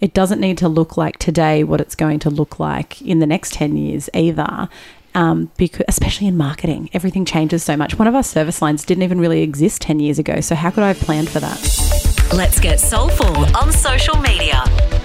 It 0.00 0.12
doesn't 0.12 0.40
need 0.40 0.58
to 0.58 0.68
look 0.68 0.96
like 0.96 1.18
today 1.18 1.64
what 1.64 1.80
it's 1.80 1.94
going 1.94 2.18
to 2.20 2.30
look 2.30 2.58
like 2.58 3.00
in 3.00 3.20
the 3.20 3.26
next 3.26 3.52
ten 3.52 3.76
years 3.76 4.10
either. 4.12 4.68
Um, 5.14 5.50
because 5.56 5.84
especially 5.88 6.26
in 6.26 6.36
marketing, 6.36 6.90
everything 6.92 7.24
changes 7.24 7.62
so 7.62 7.74
much. 7.74 7.98
One 7.98 8.06
of 8.06 8.14
our 8.14 8.22
service 8.22 8.60
lines 8.60 8.84
didn't 8.84 9.04
even 9.04 9.18
really 9.18 9.42
exist 9.42 9.80
ten 9.80 10.00
years 10.00 10.18
ago. 10.18 10.40
So 10.40 10.54
how 10.54 10.70
could 10.70 10.82
I 10.82 10.88
have 10.88 10.98
planned 10.98 11.30
for 11.30 11.40
that? 11.40 12.15
Let's 12.32 12.58
get 12.60 12.80
soulful 12.80 13.36
on 13.56 13.72
social 13.72 14.16
media. 14.20 14.62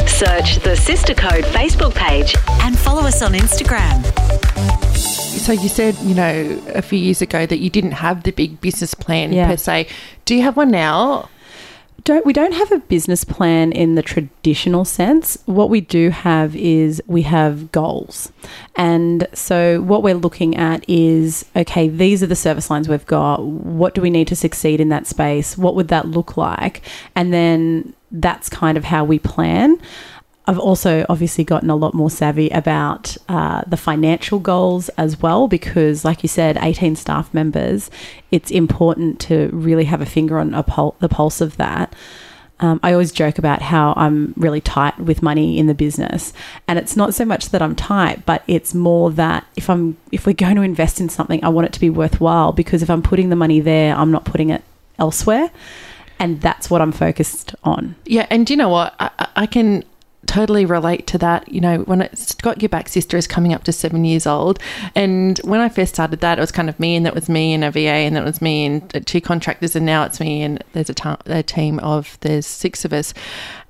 Search 0.08 0.58
the 0.60 0.76
Sister 0.76 1.14
Code 1.14 1.44
Facebook 1.46 1.94
page 1.96 2.36
and 2.62 2.78
follow 2.78 3.02
us 3.04 3.22
on 3.22 3.34
Instagram. 3.34 4.04
So 4.96 5.52
you 5.54 5.70
said, 5.70 5.96
you 6.00 6.14
know, 6.16 6.62
a 6.76 6.82
few 6.82 7.00
years 7.00 7.22
ago 7.22 7.46
that 7.46 7.58
you 7.60 7.70
didn't 7.70 7.92
have 7.94 8.24
the 8.24 8.32
big 8.32 8.60
business 8.62 8.94
plan 8.94 9.34
Yeah. 9.34 9.48
per 9.48 9.58
se. 9.58 9.88
Do 10.26 10.36
you 10.36 10.42
have 10.44 10.58
one 10.58 10.72
now? 10.72 11.30
Don't 12.04 12.26
we 12.26 12.34
don't 12.34 12.54
have 12.54 12.72
a 12.72 12.80
business 12.80 13.24
plan 13.24 13.72
in 13.72 13.96
the 13.96 14.02
traditional 14.02 14.86
sense. 14.86 15.38
What 15.46 15.70
we 15.70 15.82
do 15.82 16.10
have 16.10 16.56
is 16.56 17.02
we 17.08 17.24
have 17.24 17.72
goals. 17.72 18.32
And 18.76 19.28
so 19.34 19.82
what 19.82 20.04
we're 20.04 20.16
looking 20.16 20.56
at 20.58 20.88
is 20.90 21.46
okay, 21.56 21.88
these 21.88 22.24
are 22.24 22.28
the 22.28 22.36
service 22.36 22.70
lines 22.70 22.88
we've 22.88 23.06
got. 23.06 23.44
What 23.44 23.96
do 23.96 24.02
we 24.02 24.10
need 24.10 24.28
to 24.30 24.36
succeed 24.36 24.80
in 24.80 24.90
that 24.90 25.08
space? 25.08 25.58
What 25.58 25.76
would 25.76 25.90
that 25.90 26.08
look 26.08 26.38
like? 26.38 26.82
And 27.16 27.34
then 27.34 27.94
that's 28.12 28.50
kind 28.50 28.78
of 28.78 28.84
how 28.84 29.06
we 29.06 29.20
plan. 29.20 29.78
I've 30.52 30.60
also 30.60 31.06
obviously 31.08 31.46
gotten 31.46 31.70
a 31.70 31.78
lot 31.78 31.94
more 31.94 32.10
savvy 32.10 32.50
about 32.50 33.16
uh, 33.30 33.62
the 33.66 33.78
financial 33.78 34.38
goals 34.38 34.90
as 34.98 35.18
well 35.22 35.48
because, 35.48 36.04
like 36.04 36.24
you 36.24 36.28
said, 36.28 36.58
18 36.62 36.98
staff 36.98 37.34
members, 37.34 37.90
it's 38.32 38.52
important 38.52 39.22
to 39.22 39.50
really 39.54 39.86
have 39.86 40.02
a 40.02 40.06
finger 40.06 40.38
on 40.40 40.54
a 40.54 40.62
pul- 40.62 40.98
the 41.00 41.08
pulse 41.08 41.40
of 41.40 41.56
that. 41.56 41.96
Um, 42.60 42.82
I 42.84 42.92
always 42.92 43.14
joke 43.14 43.38
about 43.38 43.62
how 43.62 43.94
I'm 43.96 44.34
really 44.36 44.60
tight 44.60 45.00
with 45.00 45.22
money 45.24 45.58
in 45.58 45.68
the 45.68 45.74
business, 45.74 46.34
and 46.68 46.78
it's 46.78 46.98
not 46.98 47.14
so 47.14 47.24
much 47.24 47.48
that 47.52 47.62
I'm 47.62 47.74
tight, 47.74 48.26
but 48.26 48.44
it's 48.46 48.74
more 48.74 49.10
that 49.12 49.46
if 49.56 49.70
I'm 49.70 49.96
if 50.12 50.26
we're 50.26 50.34
going 50.34 50.58
to 50.58 50.64
invest 50.64 51.00
in 51.00 51.08
something, 51.08 51.42
I 51.46 51.48
want 51.48 51.68
it 51.68 51.72
to 51.74 51.80
be 51.80 51.90
worthwhile 51.90 52.52
because 52.52 52.84
if 52.84 52.90
I'm 52.90 53.02
putting 53.02 53.30
the 53.30 53.38
money 53.38 53.62
there, 53.62 53.96
I'm 53.96 54.12
not 54.12 54.26
putting 54.26 54.50
it 54.50 54.64
elsewhere, 55.00 55.50
and 56.20 56.42
that's 56.42 56.70
what 56.70 56.82
I'm 56.82 56.92
focused 56.92 57.56
on. 57.64 57.96
Yeah, 58.06 58.28
and 58.30 58.50
you 58.50 58.58
know 58.58 58.68
what? 58.68 58.96
I- 59.00 59.28
I 59.34 59.46
can 59.46 59.86
totally 60.28 60.66
relate 60.66 61.08
to 61.08 61.18
that. 61.18 61.52
You 61.52 61.62
know, 61.62 61.80
when 61.80 62.02
it's 62.02 62.34
Got 62.36 62.62
Your 62.62 62.70
Back 62.70 62.88
Sister 62.90 63.18
is 63.18 63.28
coming 63.28 63.54
up 63.54 63.64
to 63.66 63.72
seven 63.72 64.06
years 64.06 64.26
old, 64.28 64.60
and 64.96 65.38
when 65.40 65.60
I 65.60 65.70
first 65.70 65.94
started 65.94 66.22
that, 66.22 66.38
it 66.38 66.42
was 66.42 66.52
kind 66.52 66.70
of 66.70 66.80
me, 66.80 66.96
and 66.96 67.06
that 67.06 67.16
was 67.16 67.28
me 67.30 67.54
and 67.54 67.64
a 67.64 67.72
VA, 67.72 67.80
and 68.06 68.16
that 68.16 68.24
was 68.24 68.42
me 68.42 68.66
and 68.66 69.06
two 69.08 69.22
contractors, 69.22 69.76
and 69.76 69.86
now 69.86 70.04
it's 70.04 70.20
me, 70.20 70.42
and 70.44 70.64
there's 70.74 70.90
a, 70.90 70.94
ta- 70.94 71.18
a 71.26 71.44
team 71.44 71.80
of 71.80 72.18
there's 72.22 72.46
six 72.48 72.86
of 72.86 72.94
us. 72.94 73.14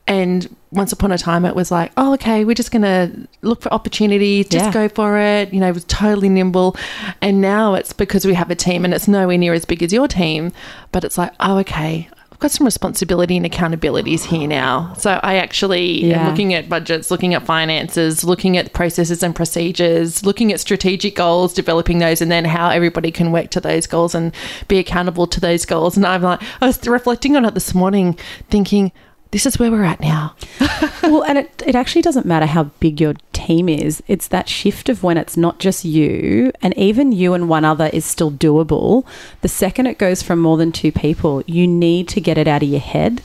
And 0.08 0.54
once 0.72 0.92
upon 0.92 1.12
a 1.12 1.18
time, 1.18 1.46
it 1.46 1.56
was 1.56 1.72
like, 1.72 1.92
oh, 1.96 2.14
okay, 2.16 2.44
we're 2.44 2.56
just 2.56 2.72
going 2.72 2.82
to 2.82 3.28
look 3.44 3.62
for 3.62 3.72
opportunities, 3.74 4.48
just 4.50 4.66
Yeah. 4.66 4.74
go 4.74 4.90
for 4.90 5.18
it. 5.20 5.54
You 5.54 5.60
know, 5.60 5.68
it 5.70 5.74
was 5.76 5.86
totally 5.86 6.28
nimble. 6.28 6.76
And 7.22 7.40
now 7.40 7.76
it's 7.76 7.94
because 7.94 8.26
we 8.26 8.34
have 8.34 8.50
a 8.50 8.56
team 8.56 8.84
and 8.84 8.94
it's 8.96 9.08
nowhere 9.08 9.38
near 9.38 9.54
as 9.54 9.64
big 9.64 9.84
as 9.84 9.94
your 9.94 10.08
team, 10.08 10.52
but 10.92 11.04
it's 11.04 11.18
like, 11.20 11.32
oh, 11.40 11.60
okay, 11.60 12.10
got 12.42 12.52
some 12.52 12.66
responsibility 12.66 13.38
and 13.38 13.46
accountabilities 13.46 14.26
here 14.26 14.48
now. 14.48 14.94
So 14.98 15.20
I 15.24 15.36
actually 15.36 16.06
Yeah. 16.06 16.22
am 16.22 16.30
looking 16.30 16.54
at 16.56 16.68
budgets, 16.68 17.12
looking 17.12 17.34
at 17.36 17.44
finances, 17.46 18.24
looking 18.24 18.58
at 18.58 18.74
processes 18.74 19.22
and 19.24 19.36
procedures, 19.36 20.26
looking 20.26 20.52
at 20.52 20.60
strategic 20.60 21.16
goals, 21.16 21.54
developing 21.54 22.00
those, 22.00 22.20
and 22.20 22.32
then 22.32 22.44
how 22.46 22.70
everybody 22.70 23.12
can 23.12 23.32
work 23.32 23.52
to 23.52 23.62
those 23.62 23.86
goals 23.86 24.16
and 24.16 24.34
be 24.68 24.80
accountable 24.80 25.28
to 25.28 25.40
those 25.40 25.66
goals. 25.66 25.96
And 25.96 26.06
I'm 26.06 26.24
like, 26.24 26.42
I 26.62 26.66
was 26.66 26.86
reflecting 26.88 27.38
on 27.38 27.46
it 27.46 27.54
this 27.54 27.76
morning, 27.76 28.18
thinking, 28.50 28.92
this 29.32 29.46
is 29.46 29.58
where 29.58 29.72
we're 29.72 29.84
at 29.84 30.00
now. 30.02 30.36
well, 31.04 31.24
and 31.24 31.38
it, 31.38 31.64
it 31.66 31.76
actually 31.76 32.02
doesn't 32.02 32.26
matter 32.26 32.46
how 32.46 32.66
big 32.80 33.00
your 33.00 33.16
team 33.32 33.70
is. 33.70 34.04
It's 34.08 34.28
that 34.28 34.50
shift 34.50 34.90
of 34.90 35.04
when 35.04 35.18
it's 35.18 35.38
not 35.38 35.60
just 35.60 35.86
you, 35.86 36.52
and 36.62 36.78
even 36.78 37.12
you 37.12 37.34
and 37.34 37.50
one 37.50 37.66
other 37.66 37.90
is 37.94 38.06
still 38.06 38.32
doable. 38.32 39.06
The 39.42 39.48
second 39.48 39.88
it 39.88 39.98
goes 39.98 40.22
from 40.22 40.40
more 40.40 40.58
than 40.58 40.72
two 40.72 40.92
people, 40.92 41.44
you 41.48 41.66
need 41.66 42.08
to 42.10 42.22
get 42.22 42.38
it 42.38 42.48
out 42.48 42.64
of 42.64 42.70
your 42.70 42.82
head. 42.82 43.22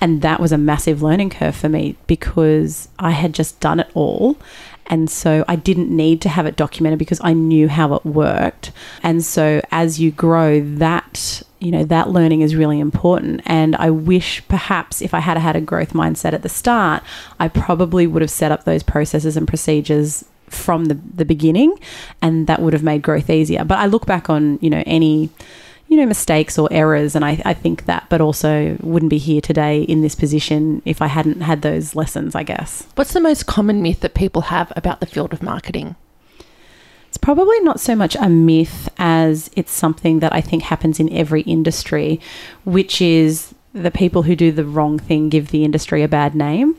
And 0.00 0.22
that 0.22 0.38
was 0.38 0.52
a 0.52 0.58
massive 0.58 1.02
learning 1.02 1.30
curve 1.30 1.56
for 1.56 1.68
me 1.68 1.96
because 2.06 2.88
I 3.00 3.10
had 3.10 3.32
just 3.32 3.58
done 3.58 3.80
it 3.80 3.90
all. 3.94 4.36
And 4.88 5.10
so 5.10 5.44
I 5.46 5.56
didn't 5.56 5.94
need 5.94 6.20
to 6.22 6.28
have 6.28 6.46
it 6.46 6.56
documented 6.56 6.98
because 6.98 7.20
I 7.22 7.32
knew 7.32 7.68
how 7.68 7.94
it 7.94 8.04
worked. 8.04 8.72
And 9.02 9.24
so 9.24 9.60
as 9.70 10.00
you 10.00 10.10
grow, 10.10 10.60
that 10.60 11.42
you 11.60 11.72
know 11.72 11.84
that 11.84 12.10
learning 12.10 12.40
is 12.40 12.54
really 12.54 12.78
important 12.78 13.40
and 13.44 13.74
i 13.76 13.90
wish 13.90 14.46
perhaps 14.46 15.02
if 15.02 15.12
i 15.12 15.18
had 15.18 15.36
had 15.36 15.56
a 15.56 15.60
growth 15.60 15.92
mindset 15.92 16.32
at 16.32 16.42
the 16.42 16.48
start 16.48 17.02
i 17.40 17.48
probably 17.48 18.06
would 18.06 18.22
have 18.22 18.30
set 18.30 18.52
up 18.52 18.62
those 18.62 18.84
processes 18.84 19.36
and 19.36 19.48
procedures 19.48 20.24
from 20.46 20.84
the, 20.84 20.94
the 20.94 21.24
beginning 21.24 21.76
and 22.22 22.46
that 22.46 22.62
would 22.62 22.72
have 22.72 22.84
made 22.84 23.02
growth 23.02 23.28
easier 23.28 23.64
but 23.64 23.76
i 23.78 23.86
look 23.86 24.06
back 24.06 24.30
on 24.30 24.56
you 24.62 24.70
know 24.70 24.84
any 24.86 25.28
you 25.88 25.96
know 25.96 26.06
mistakes 26.06 26.58
or 26.58 26.68
errors 26.70 27.14
and 27.14 27.24
I, 27.24 27.40
I 27.44 27.54
think 27.54 27.86
that 27.86 28.06
but 28.08 28.20
also 28.20 28.76
wouldn't 28.80 29.10
be 29.10 29.18
here 29.18 29.40
today 29.40 29.82
in 29.82 30.02
this 30.02 30.14
position 30.14 30.82
if 30.84 31.00
i 31.00 31.06
hadn't 31.06 31.40
had 31.40 31.62
those 31.62 31.96
lessons 31.96 32.34
i 32.34 32.42
guess 32.42 32.86
What's 32.98 33.12
the 33.12 33.20
most 33.20 33.46
common 33.46 33.80
myth 33.80 34.00
that 34.00 34.14
people 34.14 34.42
have 34.42 34.72
about 34.74 34.98
the 34.98 35.06
field 35.06 35.32
of 35.32 35.40
marketing? 35.40 35.94
It's 37.06 37.16
probably 37.16 37.60
not 37.60 37.78
so 37.78 37.94
much 37.94 38.16
a 38.16 38.28
myth 38.28 38.88
as 38.98 39.50
it's 39.54 39.70
something 39.70 40.18
that 40.18 40.34
I 40.34 40.40
think 40.40 40.64
happens 40.64 40.98
in 40.98 41.10
every 41.12 41.42
industry, 41.42 42.20
which 42.64 43.00
is 43.00 43.54
the 43.72 43.92
people 43.92 44.24
who 44.24 44.34
do 44.34 44.50
the 44.50 44.64
wrong 44.64 44.98
thing 44.98 45.28
give 45.28 45.52
the 45.52 45.64
industry 45.64 46.02
a 46.02 46.08
bad 46.08 46.34
name. 46.34 46.76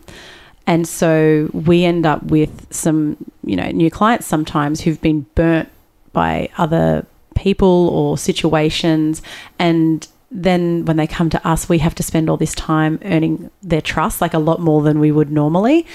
And 0.67 0.85
so 0.85 1.49
we 1.53 1.85
end 1.85 2.05
up 2.05 2.21
with 2.23 2.67
some, 2.69 3.15
you 3.43 3.55
know, 3.55 3.71
new 3.71 3.89
clients 3.89 4.27
sometimes 4.27 4.81
who've 4.81 5.01
been 5.01 5.25
burnt 5.35 5.69
by 6.11 6.49
other 6.57 7.05
people 7.39 7.89
or 7.89 8.17
situations 8.17 9.21
and 9.57 10.07
then 10.31 10.85
when 10.85 10.97
they 10.97 11.07
come 11.07 11.29
to 11.29 11.47
us 11.47 11.67
we 11.67 11.79
have 11.79 11.95
to 11.95 12.03
spend 12.03 12.29
all 12.29 12.37
this 12.37 12.53
time 12.53 12.99
earning 13.03 13.49
their 13.63 13.81
trust 13.81 14.21
like 14.21 14.33
a 14.33 14.39
lot 14.39 14.59
more 14.59 14.83
than 14.83 14.99
we 14.99 15.11
would 15.11 15.31
normally 15.31 15.85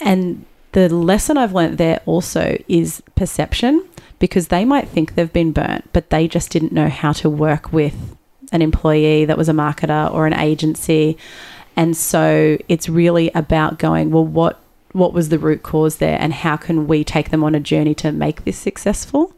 and 0.00 0.44
the 0.72 0.88
lesson 0.88 1.36
I've 1.36 1.54
learnt 1.54 1.78
there 1.78 2.00
also 2.06 2.58
is 2.66 3.02
perception 3.14 3.86
because 4.18 4.48
they 4.48 4.64
might 4.64 4.88
think 4.88 5.14
they've 5.14 5.32
been 5.32 5.52
burnt, 5.52 5.88
but 5.92 6.10
they 6.10 6.28
just 6.28 6.50
didn't 6.50 6.72
know 6.72 6.88
how 6.88 7.12
to 7.12 7.28
work 7.28 7.72
with 7.72 8.16
an 8.52 8.62
employee 8.62 9.24
that 9.24 9.38
was 9.38 9.48
a 9.48 9.52
marketer 9.52 10.12
or 10.12 10.26
an 10.26 10.34
agency. 10.34 11.16
And 11.76 11.96
so 11.96 12.58
it's 12.68 12.88
really 12.88 13.30
about 13.34 13.78
going, 13.78 14.10
well, 14.10 14.24
what 14.24 14.58
what 14.92 15.14
was 15.14 15.30
the 15.30 15.38
root 15.38 15.62
cause 15.62 15.96
there 15.96 16.18
and 16.20 16.34
how 16.34 16.54
can 16.54 16.86
we 16.86 17.02
take 17.02 17.30
them 17.30 17.42
on 17.42 17.54
a 17.54 17.60
journey 17.60 17.94
to 17.94 18.12
make 18.12 18.44
this 18.44 18.58
successful? 18.58 19.34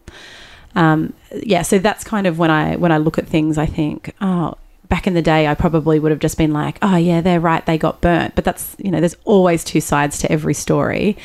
Um, 0.74 1.12
yeah, 1.32 1.62
so 1.62 1.78
that's 1.78 2.04
kind 2.04 2.26
of 2.26 2.38
when 2.38 2.50
I 2.50 2.76
when 2.76 2.92
I 2.92 2.98
look 2.98 3.18
at 3.18 3.26
things, 3.26 3.58
I 3.58 3.66
think, 3.66 4.14
oh, 4.20 4.54
back 4.88 5.06
in 5.06 5.14
the 5.14 5.22
day, 5.22 5.46
I 5.46 5.54
probably 5.54 5.98
would 5.98 6.10
have 6.10 6.20
just 6.20 6.38
been 6.38 6.52
like, 6.52 6.78
oh, 6.82 6.96
yeah, 6.96 7.20
they're 7.20 7.40
right, 7.40 7.64
they 7.64 7.78
got 7.78 8.00
burnt. 8.00 8.34
But 8.34 8.44
that's, 8.44 8.76
you 8.78 8.90
know, 8.90 9.00
there's 9.00 9.16
always 9.24 9.64
two 9.64 9.80
sides 9.80 10.18
to 10.18 10.30
every 10.30 10.54
story. 10.54 11.16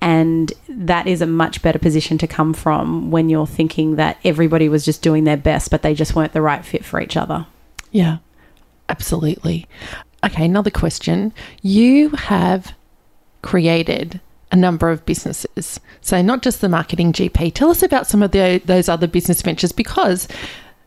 And 0.00 0.52
that 0.68 1.06
is 1.06 1.22
a 1.22 1.26
much 1.26 1.62
better 1.62 1.78
position 1.78 2.18
to 2.18 2.26
come 2.26 2.52
from 2.52 3.10
when 3.10 3.30
you're 3.30 3.46
thinking 3.46 3.96
that 3.96 4.18
everybody 4.24 4.68
was 4.68 4.84
just 4.84 5.00
doing 5.00 5.24
their 5.24 5.36
best, 5.36 5.70
but 5.70 5.82
they 5.82 5.94
just 5.94 6.14
weren't 6.14 6.32
the 6.32 6.42
right 6.42 6.64
fit 6.64 6.84
for 6.84 7.00
each 7.00 7.16
other. 7.16 7.46
Yeah, 7.92 8.18
absolutely. 8.88 9.66
Okay, 10.24 10.44
another 10.44 10.70
question. 10.70 11.32
You 11.62 12.10
have 12.10 12.74
created 13.42 14.20
a 14.54 14.56
number 14.56 14.88
of 14.88 15.04
businesses. 15.04 15.80
So, 16.00 16.22
not 16.22 16.42
just 16.42 16.60
the 16.60 16.68
marketing 16.68 17.12
GP. 17.12 17.52
Tell 17.54 17.70
us 17.70 17.82
about 17.82 18.06
some 18.06 18.22
of 18.22 18.30
the, 18.30 18.62
those 18.64 18.88
other 18.88 19.08
business 19.08 19.42
ventures 19.42 19.72
because 19.72 20.28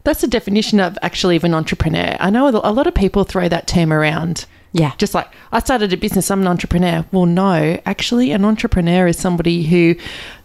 that's 0.05 0.21
the 0.21 0.27
definition 0.27 0.79
of 0.79 0.97
actually 1.01 1.35
of 1.35 1.43
an 1.43 1.53
entrepreneur. 1.53 2.15
I 2.21 2.29
know 2.29 2.47
a 2.47 2.71
lot 2.71 2.87
of 2.87 2.95
people 2.95 3.25
throw 3.25 3.49
that 3.49 3.67
term 3.67 3.91
around. 3.91 4.45
Yeah. 4.71 4.93
Just 4.97 5.13
like, 5.13 5.27
I 5.51 5.59
started 5.59 5.91
a 5.91 5.97
business, 5.97 6.31
I'm 6.31 6.41
an 6.41 6.47
entrepreneur. 6.47 7.05
Well, 7.11 7.25
no, 7.25 7.77
actually, 7.85 8.31
an 8.31 8.45
entrepreneur 8.45 9.07
is 9.07 9.17
somebody 9.17 9.63
who 9.63 9.95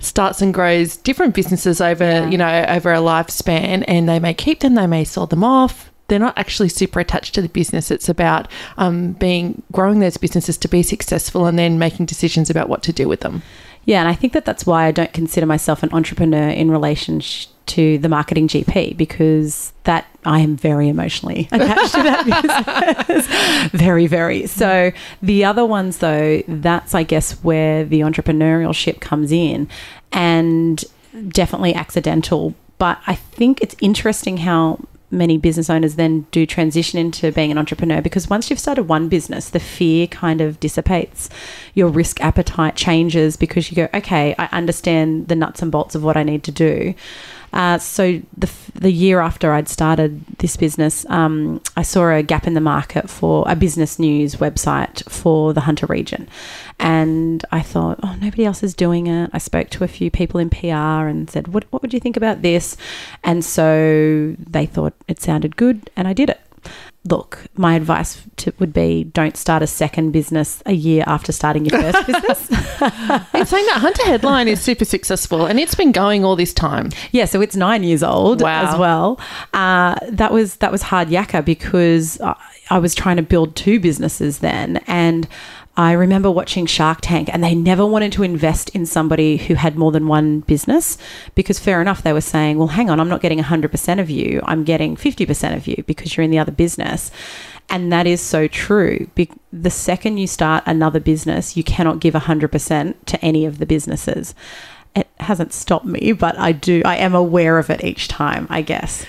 starts 0.01 0.43
and 0.43 0.53
grows 0.53 0.97
different 0.97 1.35
businesses 1.35 1.81
over, 1.81 2.05
yeah. 2.05 2.29
you 2.29 2.39
know, 2.39 2.65
over 2.69 2.93
a 2.93 2.99
lifespan 2.99 3.85
and 3.87 4.09
they 4.09 4.19
may 4.19 4.35
keep 4.35 4.61
them, 4.61 4.75
they 4.75 4.89
may 4.89 5.05
sell 5.05 5.29
them 5.29 5.45
off. 5.45 5.92
They're 6.13 6.19
not 6.19 6.37
actually 6.37 6.69
super 6.69 7.01
attached 7.01 7.35
to 7.37 7.41
the 7.41 7.49
business. 7.49 7.91
It's 7.91 8.07
about 8.07 8.47
um, 8.77 9.13
being 9.13 9.63
growing 9.73 10.01
those 10.01 10.19
businesses 10.19 10.59
to 10.59 10.69
be 10.69 10.83
successful 10.83 11.47
and 11.47 11.59
then 11.59 11.79
making 11.79 12.05
decisions 12.05 12.51
about 12.51 12.69
what 12.69 12.83
to 12.83 12.93
do 12.93 13.09
with 13.09 13.21
them. 13.21 13.43
Yeah, 13.87 14.01
and 14.01 14.11
I 14.11 14.15
think 14.15 14.35
that 14.35 14.45
that's 14.45 14.67
why 14.67 14.85
I 14.85 14.91
don't 14.91 15.15
consider 15.15 15.47
myself 15.47 15.83
an 15.83 15.89
entrepreneur 15.91 16.51
in 16.51 16.71
relation 16.71 17.23
to 17.65 17.97
the 17.97 18.11
marketing 18.11 18.47
GP 18.47 18.95
because 18.95 19.73
that 19.85 20.07
I 20.27 20.41
am 20.41 20.55
very 20.55 20.91
emotionally 20.91 21.49
attached 21.53 21.95
to 21.95 22.03
that 22.03 23.07
business. 23.09 23.73
very, 23.73 24.07
very. 24.07 24.47
So 24.49 24.93
the 25.23 25.47
other 25.47 25.65
ones, 25.65 25.97
though, 25.97 26.43
that's 26.47 26.95
I 26.95 27.05
guess 27.05 27.43
where 27.43 27.87
the 27.87 28.01
entrepreneurship 28.01 29.01
comes 29.01 29.33
in, 29.33 29.67
and 30.13 30.85
definitely 31.29 31.75
accidental. 31.75 32.55
But 32.77 33.01
I 33.07 33.15
think 33.15 33.63
it's 33.63 33.77
interesting 33.81 34.37
how 34.37 34.79
many 35.13 35.37
business 35.37 35.71
owners 35.71 35.97
then 35.97 36.27
do 36.31 36.47
transition 36.47 36.99
into 36.99 37.31
being 37.31 37.53
an 37.53 37.59
entrepreneur 37.59 38.01
because 38.01 38.31
once 38.31 38.49
you've 38.49 38.59
started 38.59 38.85
one 38.85 39.09
business, 39.09 39.51
the 39.51 39.61
fear 39.61 40.07
kind 40.07 40.41
of 40.41 40.59
dissipates. 40.59 41.29
Your 41.75 41.89
risk 41.89 42.21
appetite 42.21 42.75
changes 42.75 43.37
because 43.37 43.71
you 43.71 43.77
go, 43.77 43.89
okay, 43.95 44.35
I 44.39 44.49
understand 44.53 45.29
the 45.29 45.37
nuts 45.37 45.63
and 45.63 45.71
bolts 45.71 45.95
of 45.95 46.03
what 46.03 46.17
I 46.17 46.23
need 46.23 46.43
to 46.45 46.53
do. 46.53 46.95
Uh, 47.53 47.79
so 47.79 48.21
the, 48.37 48.51
the 48.75 48.91
year 48.91 49.21
after 49.21 49.53
I'd 49.53 49.69
started 49.69 50.25
this 50.39 50.57
business, 50.57 51.05
um, 51.09 51.61
I 51.77 51.83
saw 51.83 52.09
a 52.11 52.23
gap 52.23 52.47
in 52.47 52.55
the 52.55 52.61
market 52.61 53.11
for 53.11 53.45
a 53.47 53.55
business 53.55 53.99
news 53.99 54.37
website 54.37 55.09
for 55.11 55.53
the 55.53 55.63
Hunter 55.63 55.87
region. 55.87 56.29
And 56.79 57.45
I 57.53 57.61
thought, 57.61 58.01
oh, 58.03 58.17
nobody 58.21 58.45
else 58.45 58.63
is 58.63 58.75
doing 58.75 59.07
it. 59.07 59.31
I 59.33 59.39
spoke 59.39 59.71
to 59.71 59.85
a 59.85 59.89
few 59.89 60.11
people 60.11 60.41
in 60.41 60.51
PR 60.51 61.07
and 61.07 61.29
said, 61.31 61.49
what, 61.49 61.65
what 61.71 61.83
would 61.83 61.93
you 61.93 62.01
think 62.01 62.17
about 62.17 62.43
this? 62.43 62.77
And 63.23 63.45
so 63.45 64.35
they 64.39 64.67
thought 64.67 64.95
it 65.07 65.21
sounded 65.21 65.57
good, 65.57 65.91
and 65.97 66.09
I 66.09 66.13
did 66.13 66.31
it 66.31 66.41
look, 67.05 67.47
my 67.55 67.75
advice 67.75 68.23
to, 68.37 68.53
would 68.59 68.73
be 68.73 69.05
don't 69.05 69.37
start 69.37 69.63
a 69.63 69.67
second 69.67 70.13
business 70.13 70.63
a 70.67 70.73
year 70.73 71.03
after 71.07 71.33
starting 71.33 71.65
your 71.65 71.81
first 71.81 72.07
business. 72.07 72.49
it's 72.51 73.51
saying 73.51 73.67
that 73.67 73.79
Hunter 73.81 74.05
Headline 74.05 74.49
is 74.49 74.61
super 74.61 74.85
successful 74.85 75.47
and 75.47 75.59
it's 75.59 75.75
been 75.75 75.93
going 75.93 76.25
all 76.25 76.37
this 76.37 76.55
time. 76.55 76.91
Yeah, 77.11 77.25
so 77.25 77.41
it's 77.41 77.57
nine 77.57 77.83
years 77.83 78.03
old 78.03 78.43
wow. 78.43 78.69
as 78.69 78.79
well. 78.79 79.21
Uh, 79.53 79.97
that 80.09 80.33
was 80.33 80.57
that 80.57 80.71
was 80.71 80.83
hard 80.83 81.09
yakka 81.09 81.45
because 81.45 82.21
I 82.71 82.79
was 82.79 82.95
trying 82.95 83.17
to 83.17 83.23
build 83.23 83.57
two 83.57 83.81
businesses 83.81 84.39
then 84.39 84.79
and 84.87 85.27
I 85.77 85.93
remember 85.93 86.31
watching 86.31 86.67
Shark 86.67 86.99
Tank 87.01 87.31
and 87.33 87.43
they 87.43 87.55
never 87.55 87.87
wanted 87.87 88.13
to 88.13 88.23
invest 88.23 88.69
in 88.71 88.85
somebody 88.85 89.39
who 89.39 89.55
had 89.55 89.77
more 89.77 89.91
than 89.91 90.07
one 90.07 90.41
business 90.41 90.99
because, 91.35 91.59
fair 91.59 91.81
enough, 91.81 92.03
they 92.03 92.13
were 92.13 92.21
saying, 92.21 92.59
well, 92.59 92.69
hang 92.69 92.91
on, 92.91 93.01
I'm 93.01 93.09
not 93.09 93.23
getting 93.23 93.39
100% 93.39 94.01
of 94.01 94.11
you, 94.11 94.43
I'm 94.45 94.65
getting 94.65 94.97
50% 94.97 95.57
of 95.57 95.67
you 95.67 95.83
because 95.87 96.15
you're 96.15 96.25
in 96.25 96.31
the 96.31 96.39
other 96.39 96.53
business. 96.53 97.11
And 97.71 97.91
that 97.91 98.07
is 98.07 98.21
so 98.21 98.49
true. 98.49 99.09
Be- 99.15 99.31
the 99.51 99.71
second 99.71 100.19
you 100.19 100.27
start 100.27 100.63
another 100.67 101.01
business, 101.01 101.57
you 101.57 101.65
cannot 101.65 102.01
give 102.01 102.13
100% 102.13 102.95
to 103.07 103.25
any 103.25 103.47
of 103.47 103.59
the 103.59 103.65
businesses. 103.65 104.35
It 104.95 105.09
hasn't 105.21 105.55
stopped 105.55 105.87
me, 105.87 106.13
but 106.13 106.39
I 106.39 106.53
do, 106.53 106.83
I 106.85 106.97
am 106.97 107.15
aware 107.15 107.59
of 107.59 107.71
it 107.71 107.83
each 107.83 108.09
time, 108.09 108.47
I 108.51 108.61
guess. 108.61 109.07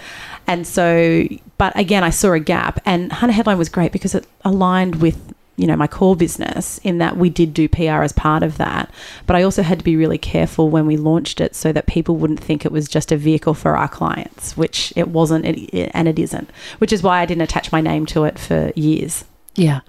And 0.47 0.65
so, 0.65 1.27
but 1.57 1.77
again, 1.77 2.05
I 2.05 2.09
saw 2.09 2.31
a 2.31 2.39
gap, 2.39 2.79
and 2.85 3.11
Hunter 3.11 3.33
Headline 3.33 3.57
was 3.57 3.69
great 3.69 3.91
because 3.91 4.15
it 4.15 4.27
aligned 4.45 5.01
with 5.01 5.33
you 5.55 5.67
know 5.67 5.75
my 5.75 5.87
core 5.87 6.15
business 6.15 6.79
in 6.79 6.97
that 6.97 7.17
we 7.17 7.29
did 7.29 7.53
do 7.53 7.69
PR 7.69 8.01
as 8.03 8.11
part 8.11 8.43
of 8.43 8.57
that. 8.57 8.91
But 9.25 9.35
I 9.35 9.43
also 9.43 9.61
had 9.61 9.79
to 9.79 9.85
be 9.85 9.95
really 9.95 10.17
careful 10.17 10.69
when 10.69 10.85
we 10.85 10.97
launched 10.97 11.39
it 11.41 11.55
so 11.55 11.71
that 11.71 11.85
people 11.87 12.15
wouldn't 12.15 12.39
think 12.39 12.65
it 12.65 12.71
was 12.71 12.87
just 12.87 13.11
a 13.11 13.17
vehicle 13.17 13.53
for 13.53 13.77
our 13.77 13.87
clients 13.87 14.57
which 14.57 14.93
it 14.95 15.09
wasn't 15.09 15.45
and 15.45 16.07
it 16.07 16.19
isn't 16.19 16.49
which 16.79 16.93
is 16.93 17.03
why 17.03 17.21
I 17.21 17.25
didn't 17.25 17.43
attach 17.43 17.71
my 17.71 17.81
name 17.81 18.05
to 18.07 18.23
it 18.23 18.39
for 18.39 18.71
years. 18.75 19.25
Yeah. 19.55 19.81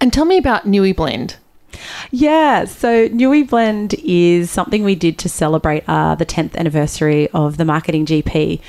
And 0.00 0.12
tell 0.12 0.24
me 0.24 0.38
about 0.38 0.66
Newy 0.66 0.92
Blend. 0.92 1.36
Yeah, 2.10 2.64
so 2.64 3.08
Newy 3.08 3.44
Blend 3.44 3.94
is 4.04 4.50
something 4.50 4.84
we 4.84 4.94
did 4.94 5.18
to 5.18 5.28
celebrate 5.28 5.84
uh, 5.88 6.14
the 6.14 6.26
10th 6.26 6.54
anniversary 6.56 7.28
of 7.30 7.56
the 7.56 7.64
Marketing 7.64 8.04
GP. 8.04 8.60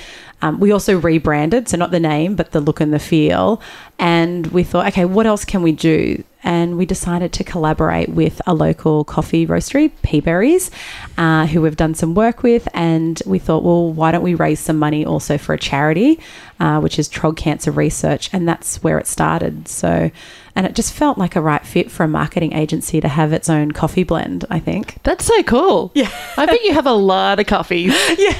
Um, 0.44 0.60
we 0.60 0.74
also 0.74 1.00
rebranded, 1.00 1.70
so 1.70 1.78
not 1.78 1.92
the 1.92 2.02
name, 2.02 2.36
but 2.36 2.52
the 2.52 2.60
look 2.60 2.82
and 2.82 2.94
the 2.94 3.00
feel. 3.00 3.62
And 3.98 4.48
we 4.48 4.64
thought, 4.64 4.88
okay, 4.88 5.06
what 5.06 5.26
else 5.26 5.46
can 5.46 5.62
we 5.62 5.72
do? 5.72 6.22
And 6.44 6.78
we 6.78 6.86
decided 6.86 7.32
to 7.34 7.46
collaborate 7.46 8.10
with 8.10 8.42
a 8.46 8.54
local 8.54 9.06
coffee 9.06 9.48
roastery, 9.48 9.90
Peaberries, 10.04 10.70
uh, 11.18 11.48
who 11.48 11.62
we've 11.62 11.78
done 11.78 11.96
some 11.96 12.14
work 12.14 12.44
with. 12.44 12.68
And 12.74 13.22
we 13.26 13.40
thought, 13.40 13.64
well, 13.64 13.94
why 13.94 14.12
don't 14.12 14.22
we 14.22 14.36
raise 14.36 14.60
some 14.60 14.78
money 14.78 15.06
also 15.06 15.38
for 15.38 15.54
a 15.54 15.58
charity, 15.58 16.20
uh, 16.60 16.82
which 16.82 17.00
is 17.00 17.08
Trog 17.08 17.38
Cancer 17.38 17.72
Research? 17.72 18.30
And 18.34 18.46
that's 18.46 18.84
where 18.84 19.00
it 19.00 19.08
started. 19.08 19.70
So, 19.70 20.12
and 20.56 20.66
it 20.66 20.76
just 20.76 20.94
felt 20.94 21.18
like 21.18 21.36
a 21.36 21.42
right 21.42 21.66
fit 21.66 21.92
for 21.92 22.04
a 22.04 22.08
marketing 22.08 22.54
agency 22.54 23.02
to 23.02 23.08
have 23.08 23.34
its 23.34 23.50
own 23.50 23.72
coffee 23.72 24.04
blend, 24.04 24.46
I 24.50 24.60
think. 24.60 24.98
That's 25.04 25.26
so 25.26 25.44
cool. 25.44 25.92
Yeah. 25.96 26.12
I 26.38 26.46
bet 26.46 26.64
you 26.64 26.74
have 26.74 26.86
a 26.86 26.94
lot 26.94 27.40
of 27.40 27.48
coffees. 27.48 27.94
yeah. 28.18 28.38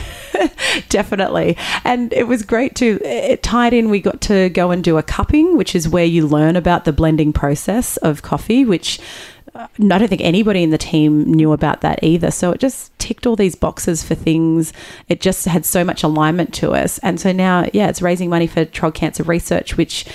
Definitely. 0.90 1.58
And 1.84 2.12
it 2.14 2.28
was 2.28 2.44
great 2.44 2.76
too. 2.76 3.00
It 3.04 3.44
tied 3.44 3.74
in, 3.74 3.90
we 3.90 4.00
got 4.00 4.22
to 4.22 4.50
go 4.50 4.72
and 4.72 4.84
do 4.84 4.98
a 4.98 5.04
cupping, 5.04 5.58
which 5.58 5.76
is 5.76 5.88
where 5.88 6.06
you 6.06 6.28
learn 6.28 6.56
about 6.56 6.86
the 6.86 6.94
blending 6.94 7.34
process 7.34 7.98
of 7.98 8.22
coffee, 8.22 8.66
which 8.66 9.00
uh, 9.56 9.68
I 9.78 9.98
don't 9.98 10.08
think 10.08 10.22
anybody 10.22 10.64
in 10.64 10.72
the 10.72 10.78
team 10.78 11.24
knew 11.24 11.52
about 11.52 11.82
that 11.82 12.00
either. 12.04 12.32
So 12.32 12.52
it 12.52 12.60
just 12.60 12.98
ticked 13.00 13.28
all 13.28 13.36
these 13.36 13.56
boxes 13.56 14.04
for 14.04 14.16
things. 14.16 14.74
It 15.08 15.22
just 15.22 15.46
had 15.46 15.66
so 15.66 15.84
much 15.84 16.04
alignment 16.04 16.54
to 16.56 16.74
us. 16.74 16.98
And 17.00 17.20
so 17.20 17.32
now, 17.32 17.68
yeah, 17.74 17.90
it's 17.90 18.02
raising 18.02 18.30
money 18.30 18.48
for 18.48 18.66
Trog 18.66 18.96
Cancer 18.96 19.24
Research, 19.24 19.78
which 19.78 20.06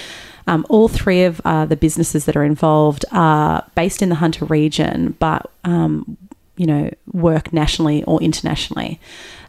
um, 0.49 0.67
all 0.69 0.89
three 0.89 1.25
of 1.25 1.41
uh, 1.45 1.67
the 1.67 1.77
businesses 1.77 2.25
that 2.25 2.37
are 2.37 2.45
involved 2.45 3.05
are 3.13 3.65
based 3.75 4.03
in 4.03 4.09
the 4.09 4.17
Hunter 4.17 4.47
region, 4.47 5.15
but 5.19 5.51
um, 5.65 6.17
you 6.57 6.67
know 6.67 6.91
work 7.13 7.53
nationally 7.53 8.03
or 8.05 8.21
internationally. 8.21 8.99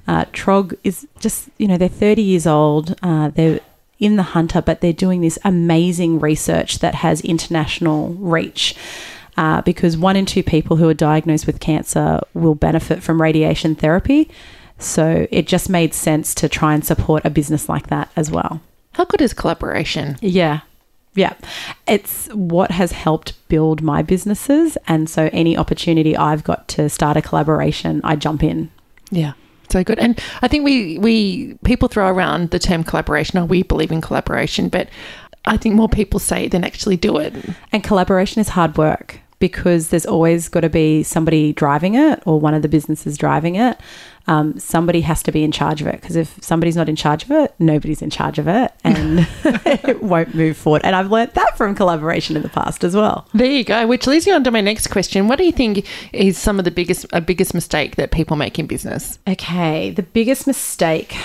Uh, 0.07 0.25
Trog 0.33 0.75
is 0.83 1.07
just, 1.19 1.49
you 1.59 1.67
know, 1.67 1.77
they're 1.77 1.87
30 1.87 2.23
years 2.23 2.47
old. 2.47 2.95
Uh, 3.03 3.29
they're 3.29 3.59
in 3.99 4.15
the 4.15 4.23
Hunter, 4.23 4.59
but 4.59 4.81
they're 4.81 4.91
doing 4.91 5.21
this 5.21 5.37
amazing 5.45 6.19
research 6.19 6.79
that 6.79 6.95
has 6.95 7.21
international 7.21 8.09
reach. 8.13 8.75
Uh, 9.37 9.61
because 9.61 9.95
one 9.95 10.15
in 10.15 10.25
two 10.25 10.41
people 10.41 10.77
who 10.77 10.89
are 10.89 10.95
diagnosed 10.95 11.45
with 11.45 11.59
cancer 11.59 12.19
will 12.33 12.55
benefit 12.55 13.03
from 13.03 13.21
radiation 13.21 13.75
therapy. 13.75 14.29
So 14.79 15.27
it 15.31 15.47
just 15.47 15.69
made 15.69 15.93
sense 15.93 16.33
to 16.35 16.49
try 16.49 16.73
and 16.73 16.83
support 16.83 17.23
a 17.23 17.29
business 17.29 17.69
like 17.69 17.87
that 17.87 18.11
as 18.15 18.31
well. 18.31 18.61
How 18.93 19.05
good 19.05 19.21
is 19.21 19.33
collaboration? 19.33 20.17
Yeah. 20.21 20.61
Yeah. 21.19 21.33
It's 21.85 22.27
what 22.27 22.71
has 22.71 22.93
helped 22.93 23.33
build 23.49 23.81
my 23.81 24.01
businesses. 24.01 24.77
And 24.87 25.09
so 25.09 25.29
any 25.33 25.57
opportunity 25.57 26.15
I've 26.15 26.45
got 26.45 26.69
to 26.69 26.87
start 26.87 27.17
a 27.17 27.21
collaboration, 27.21 27.99
I 28.05 28.15
jump 28.15 28.41
in. 28.41 28.71
Yeah. 29.11 29.33
So 29.69 29.83
good. 29.83 29.99
And 29.99 30.17
I 30.41 30.47
think 30.47 30.63
we, 30.63 30.97
we 30.97 31.55
people 31.65 31.89
throw 31.89 32.07
around 32.07 32.51
the 32.51 32.59
term 32.59 32.85
collaboration, 32.85 33.37
or 33.37 33.45
we 33.45 33.63
believe 33.63 33.91
in 33.91 33.99
collaboration, 33.99 34.69
but 34.69 34.87
I 35.43 35.57
think 35.57 35.75
more 35.75 35.89
people 35.89 36.21
say 36.21 36.45
it 36.45 36.51
than 36.51 36.63
actually 36.63 36.95
do 36.95 37.17
it. 37.17 37.35
And 37.73 37.83
collaboration 37.83 38.39
is 38.39 38.49
hard 38.49 38.77
work. 38.77 39.19
Because 39.39 39.89
there's 39.89 40.05
always 40.05 40.49
got 40.49 40.61
to 40.61 40.69
be 40.69 41.01
somebody 41.01 41.53
driving 41.53 41.95
it 41.95 42.21
or 42.25 42.39
one 42.39 42.53
of 42.53 42.61
the 42.61 42.67
businesses 42.67 43.17
driving 43.17 43.55
it. 43.55 43.79
Um, 44.27 44.59
somebody 44.59 45.01
has 45.01 45.23
to 45.23 45.31
be 45.31 45.43
in 45.43 45.51
charge 45.51 45.81
of 45.81 45.87
it 45.87 45.99
because 46.01 46.15
if 46.15 46.37
somebody's 46.43 46.75
not 46.75 46.87
in 46.87 46.95
charge 46.95 47.23
of 47.23 47.31
it, 47.31 47.55
nobody's 47.57 48.01
in 48.01 48.11
charge 48.11 48.37
of 48.37 48.47
it 48.47 48.71
and 48.83 49.27
it 49.43 50.03
won't 50.03 50.35
move 50.35 50.55
forward. 50.55 50.81
And 50.83 50.95
I've 50.95 51.09
learnt 51.09 51.33
that 51.33 51.57
from 51.57 51.73
collaboration 51.73 52.35
in 52.35 52.43
the 52.43 52.49
past 52.49 52.83
as 52.83 52.95
well. 52.95 53.27
There 53.33 53.49
you 53.49 53.63
go. 53.63 53.87
Which 53.87 54.05
leads 54.05 54.27
me 54.27 54.33
on 54.33 54.43
to 54.43 54.51
my 54.51 54.61
next 54.61 54.87
question. 54.87 55.27
What 55.27 55.37
do 55.37 55.45
you 55.45 55.51
think 55.51 55.87
is 56.13 56.37
some 56.37 56.59
of 56.59 56.65
the 56.65 56.71
biggest 56.71 57.05
a 57.11 57.21
biggest 57.21 57.53
mistake 57.53 57.95
that 57.95 58.11
people 58.11 58.35
make 58.35 58.59
in 58.59 58.67
business? 58.67 59.17
Okay, 59.27 59.91
the 59.91 60.03
biggest 60.03 60.45
mistake. 60.45 61.17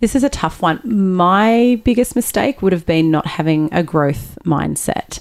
This 0.00 0.14
is 0.14 0.22
a 0.22 0.28
tough 0.28 0.60
one. 0.60 0.80
My 0.84 1.80
biggest 1.82 2.14
mistake 2.14 2.60
would 2.60 2.72
have 2.72 2.84
been 2.84 3.10
not 3.10 3.26
having 3.26 3.70
a 3.72 3.82
growth 3.82 4.38
mindset. 4.44 5.20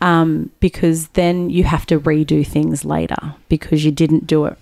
Um, 0.00 0.50
because 0.60 1.08
then 1.08 1.50
you 1.50 1.64
have 1.64 1.84
to 1.86 1.98
redo 1.98 2.46
things 2.46 2.84
later 2.84 3.34
because 3.48 3.84
you 3.84 3.90
didn't 3.90 4.28
do 4.28 4.44
it 4.44 4.56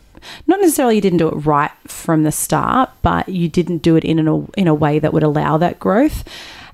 not 0.46 0.60
necessarily 0.60 0.96
you 0.96 1.00
didn't 1.00 1.18
do 1.18 1.28
it 1.28 1.34
right 1.34 1.70
from 1.86 2.22
the 2.22 2.32
start, 2.32 2.90
but 3.02 3.28
you 3.28 3.48
didn't 3.48 3.78
do 3.78 3.96
it 3.96 4.04
in 4.04 4.26
a, 4.26 4.46
in 4.52 4.66
a 4.66 4.74
way 4.74 4.98
that 4.98 5.12
would 5.12 5.22
allow 5.22 5.56
that 5.58 5.78
growth. 5.78 6.24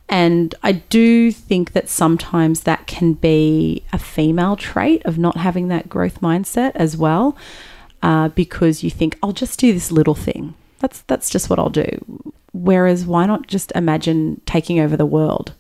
And 0.09 0.55
I 0.63 0.73
do 0.73 1.33
think 1.33 1.73
that 1.73 1.89
sometimes 1.89 2.63
that 2.63 2.87
can 2.87 3.15
be 3.15 3.83
a 3.93 3.99
female 3.99 4.57
trait 4.57 5.03
of 5.05 5.19
not 5.19 5.37
having 5.37 5.69
that 5.69 5.89
growth 5.89 6.21
mindset 6.21 6.73
as 6.75 6.97
well, 6.97 7.37
uh, 8.03 8.29
because 8.29 8.83
you 8.83 8.91
think 8.91 9.19
I'll 9.23 9.33
just 9.33 9.59
do 9.59 9.73
this 9.73 9.91
little 9.91 10.15
thing. 10.15 10.55
That's 10.81 11.01
that's 11.03 11.31
just 11.31 11.49
what 11.49 11.59
I'll 11.59 11.71
do. 11.71 11.89
Whereas 12.53 13.07
why 13.07 13.25
not 13.25 13.47
just 13.47 13.73
imagine 13.75 14.43
taking 14.45 14.81
over 14.81 14.97
the 14.97 15.07
world? 15.07 15.55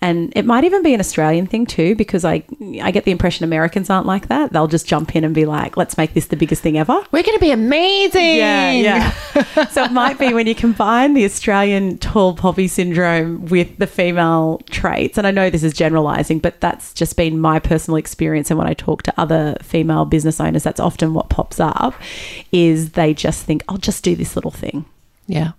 And 0.00 0.34
it 0.36 0.44
might 0.44 0.64
even 0.64 0.82
be 0.82 0.92
an 0.92 1.00
Australian 1.00 1.46
thing 1.46 1.64
too, 1.64 1.94
because 1.94 2.26
I 2.26 2.42
I 2.82 2.90
get 2.90 3.04
the 3.04 3.10
impression 3.10 3.44
Americans 3.44 3.88
aren't 3.88 4.06
like 4.06 4.28
that. 4.28 4.52
They'll 4.52 4.66
just 4.66 4.86
jump 4.86 5.16
in 5.16 5.24
and 5.24 5.34
be 5.34 5.46
like, 5.46 5.78
"Let's 5.78 5.96
make 5.96 6.12
this 6.12 6.26
the 6.26 6.36
biggest 6.36 6.62
thing 6.62 6.76
ever." 6.76 6.92
We're 7.10 7.22
going 7.22 7.38
to 7.38 7.40
be 7.40 7.52
amazing. 7.52 8.36
Yeah, 8.36 8.72
yeah. 8.72 9.10
so 9.70 9.84
it 9.84 9.92
might 9.92 10.18
be 10.18 10.34
when 10.34 10.46
you 10.46 10.54
combine 10.54 11.14
the 11.14 11.24
Australian 11.24 11.96
tall 11.98 12.34
poppy 12.34 12.68
syndrome 12.68 13.46
with 13.46 13.78
the 13.78 13.86
female 13.86 14.60
traits, 14.68 15.16
and 15.16 15.26
I 15.26 15.30
know 15.30 15.48
this 15.48 15.62
is 15.62 15.72
generalizing, 15.72 16.38
but 16.38 16.60
that's 16.60 16.92
just 16.92 17.16
been 17.16 17.40
my 17.40 17.58
personal 17.58 17.96
experience. 17.96 18.50
And 18.50 18.58
when 18.58 18.68
I 18.68 18.74
talk 18.74 19.04
to 19.04 19.14
other 19.16 19.56
female 19.62 20.04
business 20.04 20.38
owners, 20.38 20.64
that's 20.64 20.80
often 20.80 21.14
what 21.14 21.30
pops 21.30 21.60
up. 21.60 21.94
Is 22.52 22.90
they 22.90 23.14
just 23.14 23.44
think, 23.44 23.62
"I'll 23.70 23.78
just 23.78 24.04
do 24.04 24.14
this 24.14 24.36
little 24.36 24.50
thing." 24.50 24.84
Yeah. 25.26 25.52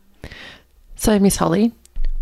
So, 0.96 1.18
Miss 1.20 1.38
Holly, 1.38 1.72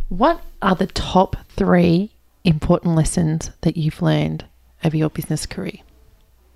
what 0.09 0.41
are 0.61 0.75
the 0.75 0.87
top 0.87 1.35
three 1.49 2.11
important 2.43 2.95
lessons 2.95 3.51
that 3.61 3.77
you've 3.77 4.01
learned 4.01 4.45
over 4.83 4.97
your 4.97 5.09
business 5.09 5.45
career? 5.45 5.79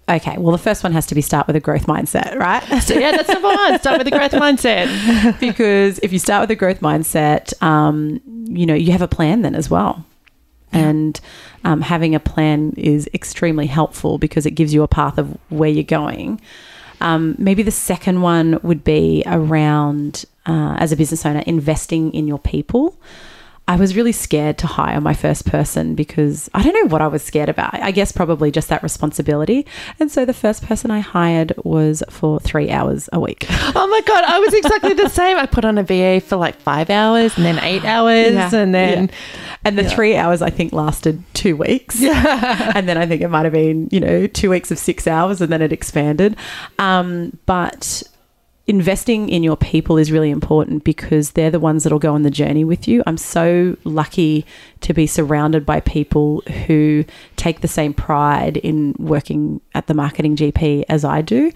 Okay, 0.10 0.38
well, 0.38 0.54
the 0.54 0.58
first 0.58 0.84
one 0.84 0.94
has 0.94 1.06
to 1.08 1.16
be 1.16 1.22
start 1.22 1.48
with 1.48 1.56
a 1.58 1.60
growth 1.60 1.86
mindset, 1.86 2.38
right? 2.38 2.64
So, 2.82 2.94
yeah, 2.94 3.12
that's 3.12 3.28
number 3.28 3.50
one. 3.50 3.78
Start 3.80 3.98
with 3.98 4.08
a 4.08 4.12
growth 4.12 4.32
mindset. 4.32 5.40
because 5.40 6.00
if 6.00 6.14
you 6.14 6.20
start 6.20 6.42
with 6.42 6.52
a 6.52 6.56
growth 6.56 6.80
mindset, 6.80 7.62
um, 7.62 8.22
you 8.46 8.66
know, 8.66 8.74
you 8.74 8.94
have 8.94 9.02
a 9.02 9.08
plan 9.08 9.42
then 9.42 9.54
as 9.54 9.70
well. 9.70 10.06
And 10.72 11.20
um, 11.66 11.82
having 11.82 12.16
a 12.16 12.20
plan 12.20 12.74
is 12.78 13.10
extremely 13.14 13.68
helpful 13.68 14.18
because 14.18 14.46
it 14.46 14.52
gives 14.52 14.74
you 14.74 14.84
a 14.84 14.88
path 14.88 15.18
of 15.18 15.38
where 15.50 15.70
you're 15.70 15.84
going. 15.84 16.40
Um, 17.02 17.36
maybe 17.38 17.64
the 17.64 17.72
second 17.72 18.22
one 18.22 18.60
would 18.64 18.84
be 18.84 19.24
around, 19.26 20.26
uh, 20.46 20.78
as 20.80 20.92
a 20.92 20.96
business 20.96 21.26
owner, 21.26 21.44
investing 21.46 22.14
in 22.14 22.28
your 22.28 22.40
people. 22.40 22.98
I 23.70 23.76
was 23.76 23.96
really 23.98 24.14
scared 24.14 24.58
to 24.60 24.68
hire 24.68 25.02
my 25.02 25.14
first 25.14 25.46
person 25.46 25.94
because 25.94 26.50
I 26.54 26.64
don't 26.64 26.74
know 26.74 26.90
what 26.90 27.02
I 27.02 27.08
was 27.08 27.22
scared 27.22 27.50
about. 27.50 27.74
I 27.74 27.92
guess 27.92 28.14
probably 28.14 28.50
just 28.50 28.70
that 28.70 28.82
responsibility. 28.82 29.66
And 30.00 30.10
so 30.10 30.24
the 30.24 30.34
first 30.34 30.64
person 30.66 30.90
I 30.90 31.00
hired 31.00 31.52
was 31.66 32.02
for 32.10 32.40
three 32.40 32.70
hours 32.72 33.10
a 33.12 33.20
week. 33.20 33.46
Oh 33.50 33.88
my 33.88 34.02
God, 34.08 34.24
I 34.24 34.40
was 34.40 34.54
exactly 34.54 34.94
the 34.94 35.10
same. 35.10 35.36
I 35.38 35.46
put 35.46 35.66
on 35.66 35.78
a 35.78 35.84
VA 35.84 36.22
for 36.22 36.38
like 36.38 36.56
five 36.56 36.90
hours 36.90 37.36
and 37.36 37.46
then 37.46 37.60
eight 37.60 37.84
hours 37.84 38.34
Yeah, 38.34 38.56
and 38.56 38.74
then. 38.74 39.08
yeah. 39.08 39.14
And 39.66 39.78
the 39.78 39.84
three 39.90 40.16
hours 40.16 40.42
I 40.42 40.50
think 40.50 40.72
lasted 40.72 41.22
two 41.34 41.58
weeks. 41.58 42.00
Yeah. 42.00 42.72
and 42.74 42.88
then 42.88 42.98
I 42.98 43.06
think 43.06 43.22
it 43.22 43.28
might 43.28 43.44
have 43.44 43.54
been, 43.54 43.90
you 43.92 44.00
know, 44.00 44.28
two 44.28 44.50
weeks 44.50 44.72
of 44.72 44.80
six 44.80 45.08
hours 45.08 45.42
and 45.42 45.52
then 45.52 45.62
it 45.62 45.74
expanded. 45.74 46.38
Um, 46.80 47.38
but 47.46 48.02
investing 48.68 49.30
in 49.30 49.44
your 49.44 49.56
people 49.56 49.98
is 49.98 50.12
really 50.12 50.30
important 50.30 50.84
because 50.84 51.32
they're 51.32 51.50
the 51.50 51.60
ones 51.60 51.84
that'll 51.84 52.00
go 52.00 52.14
on 52.14 52.24
the 52.24 52.30
journey 52.32 52.66
with 52.66 52.88
you. 52.88 53.02
I'm 53.08 53.18
so 53.18 53.78
lucky 53.86 54.46
to 54.82 54.94
be 54.94 55.08
surrounded 55.08 55.66
by 55.66 55.80
people 55.80 56.42
who 56.66 57.06
take 57.38 57.62
the 57.62 57.68
same 57.68 57.94
pride 57.94 58.58
in 58.58 58.94
working 59.00 59.62
at 59.74 59.88
the 59.88 59.94
marketing 59.94 60.36
GP 60.36 60.84
as 60.90 61.06
I 61.06 61.22
do. 61.22 61.52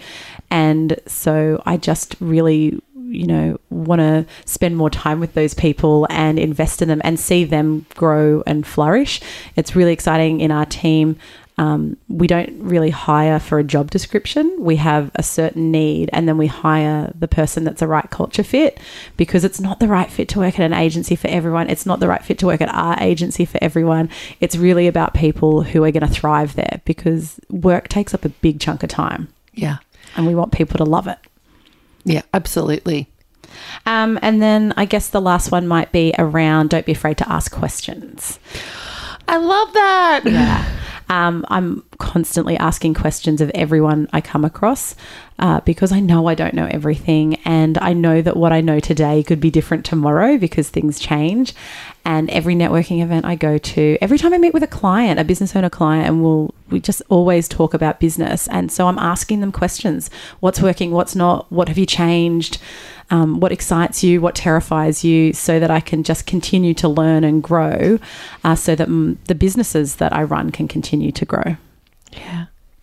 And 0.50 1.00
so 1.06 1.62
I 1.66 1.78
just 1.78 2.16
really 2.20 2.82
you 3.12 3.28
know 3.28 3.60
want 3.70 4.00
to 4.00 4.26
spend 4.46 4.78
more 4.78 4.90
time 4.90 5.20
with 5.20 5.34
those 5.34 5.54
people 5.54 6.08
and 6.10 6.40
invest 6.40 6.82
in 6.82 6.88
them 6.88 7.02
and 7.04 7.20
see 7.20 7.44
them 7.44 7.86
grow 7.96 8.42
and 8.48 8.66
flourish 8.66 9.20
it's 9.58 9.76
really 9.76 9.92
exciting 9.92 10.40
in 10.40 10.50
our 10.50 10.66
team 10.66 11.18
um, 11.62 11.96
we 12.08 12.26
don't 12.26 12.60
really 12.60 12.90
hire 12.90 13.38
for 13.40 13.60
a 13.60 13.64
job 13.64 13.92
description. 13.92 14.52
We 14.60 14.78
have 14.78 15.12
a 15.14 15.22
certain 15.22 15.70
need, 15.70 16.10
and 16.12 16.28
then 16.28 16.38
we 16.40 16.48
hire 16.48 17.12
the 17.18 17.28
person 17.28 17.64
that's 17.64 17.84
a 17.84 17.88
right 17.88 18.10
culture 18.10 18.42
fit 18.44 18.80
because 19.16 19.44
it's 19.44 19.60
not 19.60 19.80
the 19.80 19.88
right 19.88 20.10
fit 20.10 20.28
to 20.30 20.40
work 20.40 20.56
at 20.60 20.66
an 20.66 20.74
agency 20.74 21.16
for 21.16 21.28
everyone. 21.28 21.70
It's 21.70 21.86
not 21.86 22.00
the 22.00 22.08
right 22.08 22.24
fit 22.26 22.40
to 22.40 22.48
work 22.48 22.62
at 22.62 22.74
our 22.74 22.98
agency 23.00 23.46
for 23.46 23.60
everyone. 23.62 24.10
It's 24.40 24.56
really 24.56 24.88
about 24.88 25.14
people 25.14 25.62
who 25.62 25.84
are 25.84 25.92
going 25.92 26.08
to 26.08 26.12
thrive 26.12 26.56
there 26.56 26.82
because 26.84 27.40
work 27.52 27.88
takes 27.90 28.16
up 28.16 28.26
a 28.26 28.30
big 28.30 28.60
chunk 28.60 28.82
of 28.82 28.90
time, 28.90 29.28
Yeah. 29.54 29.78
and 30.16 30.26
we 30.26 30.34
want 30.34 30.52
people 30.54 30.78
to 30.78 30.84
love 30.84 31.06
it. 31.08 31.20
Yeah, 32.06 32.24
absolutely. 32.34 33.08
Um, 33.86 34.18
and 34.24 34.42
then 34.42 34.74
I 34.78 34.86
guess 34.86 35.10
the 35.10 35.22
last 35.22 35.52
one 35.52 35.68
might 35.68 35.92
be 35.92 36.14
around 36.18 36.70
don't 36.72 36.86
be 36.88 36.94
afraid 36.94 37.18
to 37.20 37.30
ask 37.30 37.52
questions. 37.52 38.40
I 39.28 39.38
love 39.38 39.74
that. 39.74 40.22
Yeah. 40.26 40.66
Um, 41.12 41.46
I'm 41.50 41.84
constantly 41.98 42.56
asking 42.56 42.94
questions 42.94 43.42
of 43.42 43.52
everyone 43.54 44.08
I 44.14 44.22
come 44.22 44.46
across 44.46 44.96
uh, 45.40 45.60
because 45.60 45.92
I 45.92 46.00
know 46.00 46.28
I 46.28 46.36
don't 46.36 46.54
know 46.54 46.70
everything. 46.72 47.36
And 47.44 47.78
I 47.80 47.92
know 47.92 48.22
that 48.22 48.38
what 48.38 48.54
I 48.54 48.62
know 48.62 48.80
today 48.80 49.22
could 49.22 49.42
be 49.42 49.52
different 49.52 49.84
tomorrow 49.84 50.38
because 50.38 50.70
things 50.70 51.02
change. 51.02 51.54
And 52.04 52.30
every 52.32 52.56
networking 52.56 53.04
event 53.04 53.26
I 53.26 53.36
go 53.36 53.58
to, 53.58 53.98
every 54.02 54.18
time 54.18 54.34
I 54.34 54.38
meet 54.40 54.54
with 54.54 54.64
a 54.64 54.68
client, 54.68 55.20
a 55.20 55.24
business 55.24 55.56
owner 55.56 55.70
client, 55.70 56.08
and 56.08 56.24
we'll, 56.24 56.54
we 56.70 56.80
just 56.80 57.02
always 57.10 57.48
talk 57.48 57.74
about 57.74 58.00
business. 58.00 58.48
And 58.48 58.72
so 58.72 58.88
I'm 58.88 58.98
asking 58.98 59.42
them 59.42 59.52
questions 59.52 60.10
what's 60.40 60.62
working, 60.62 60.92
what's 60.92 61.16
not, 61.16 61.52
what 61.52 61.68
have 61.68 61.78
you 61.78 61.86
changed? 61.86 62.58
um, 63.12 63.42
what 63.42 63.52
excites 63.52 64.04
you, 64.04 64.22
what 64.22 64.36
terrifies 64.36 65.04
you, 65.04 65.34
so 65.34 65.60
that 65.60 65.70
I 65.70 65.82
can 65.82 66.02
just 66.02 66.26
continue 66.26 66.74
to 66.76 66.88
learn 66.88 67.24
and 67.24 67.44
grow, 67.44 68.00
uh, 68.44 68.56
so 68.56 68.74
that 68.74 68.88
mm, 68.88 69.18
the 69.26 69.36
businesses 69.36 69.98
that 69.98 70.14
I 70.14 70.24
run 70.24 70.50
can 70.50 70.68
continue 70.68 71.12
to 71.12 71.26
grow. 71.26 71.58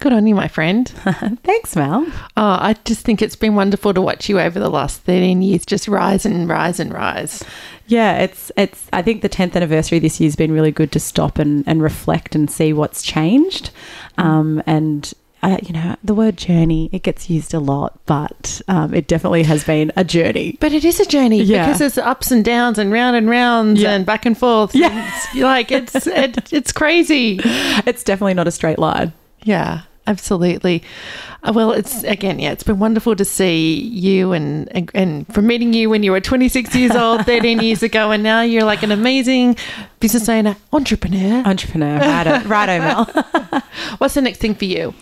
Good 0.01 0.13
on 0.13 0.29
you, 0.29 0.35
my 0.37 0.47
friend. 0.47 0.87
Thanks, 1.43 1.75
Mel. 1.75 2.07
Oh, 2.37 2.59
I 2.61 2.77
just 2.85 3.05
think 3.05 3.21
it's 3.21 3.35
been 3.35 3.57
wonderful 3.57 3.93
to 3.95 4.01
watch 4.01 4.29
you 4.29 4.39
over 4.39 4.61
the 4.61 4.71
last 4.71 5.01
13 5.01 5.43
years 5.43 5.67
just 5.67 5.89
rise 5.89 6.25
and 6.25 6.49
rise 6.49 6.79
and 6.79 6.93
rise. 6.95 7.43
Yeah, 7.89 8.19
it's 8.19 8.53
it's. 8.57 8.87
I 8.93 9.03
think 9.03 9.23
the 9.23 9.29
tenth 9.29 9.57
anniversary 9.57 9.99
this 9.99 10.21
year 10.21 10.29
has 10.29 10.37
been 10.37 10.53
really 10.53 10.71
good 10.71 10.93
to 10.93 11.01
stop 11.01 11.39
and, 11.41 11.65
and 11.67 11.83
reflect 11.83 12.37
and 12.37 12.49
see 12.49 12.73
what's 12.73 13.03
changed, 13.03 13.71
um, 14.19 14.63
and 14.67 15.13
uh, 15.43 15.57
you 15.63 15.73
know 15.73 15.97
the 16.05 16.15
word 16.15 16.37
journey 16.37 16.91
it 16.93 17.03
gets 17.03 17.29
used 17.31 17.53
a 17.55 17.59
lot, 17.59 17.99
but 18.07 18.61
um, 18.69 18.93
it 18.95 19.09
definitely 19.09 19.43
has 19.45 19.65
been 19.65 19.91
a 19.97 20.05
journey. 20.05 20.59
But 20.61 20.73
it 20.73 20.85
is 20.85 21.01
a 21.01 21.07
journey 21.07 21.43
Yeah. 21.43 21.65
because 21.65 21.79
there's 21.81 21.99
ups 21.99 22.31
and 22.31 22.45
downs 22.45 22.79
and 22.79 22.93
round 22.93 23.17
and 23.17 23.29
rounds 23.29 23.81
Yeah. 23.81 23.95
and 23.95 24.05
back 24.07 24.27
and 24.27 24.37
forth. 24.39 24.75
Yeah. 24.77 25.11
It's 25.17 25.35
like 25.37 25.73
it's 25.73 26.07
it, 26.07 26.53
it's 26.53 26.71
crazy. 26.73 27.41
It's 27.87 28.05
definitely 28.05 28.35
not 28.35 28.47
a 28.47 28.53
straight 28.53 28.79
line. 28.79 29.13
Yeah, 29.49 29.81
absolutely. 30.07 30.83
Uh, 31.43 31.55
well, 31.55 31.73
it's 31.73 32.05
again, 32.05 32.39
yeah, 32.39 32.53
it's 32.53 32.63
been 32.63 32.79
wonderful 32.79 33.17
to 33.17 33.25
see 33.25 33.81
you 33.81 34.33
and, 34.33 34.69
and 34.77 34.91
and 34.93 35.33
from 35.33 35.47
meeting 35.47 35.73
you 35.73 35.89
when 35.89 36.03
you 36.03 36.13
were 36.13 36.21
26 36.21 36.75
years 36.75 36.95
old, 36.95 37.25
13 37.25 37.61
years 37.61 37.83
ago, 37.83 38.11
and 38.11 38.23
now 38.23 38.43
you're 38.43 38.65
like 38.65 38.83
an 38.83 38.93
amazing 38.93 39.57
business 40.01 40.29
owner, 40.29 40.55
entrepreneur. 40.75 41.43
Entrepreneur, 41.47 41.99
right? 41.99 42.45
right, 42.45 42.79
Mel. 42.79 43.07
What's 43.97 44.13
the 44.13 44.21
next 44.21 44.39
thing 44.39 44.55
for 44.55 44.67
you? 44.67 44.93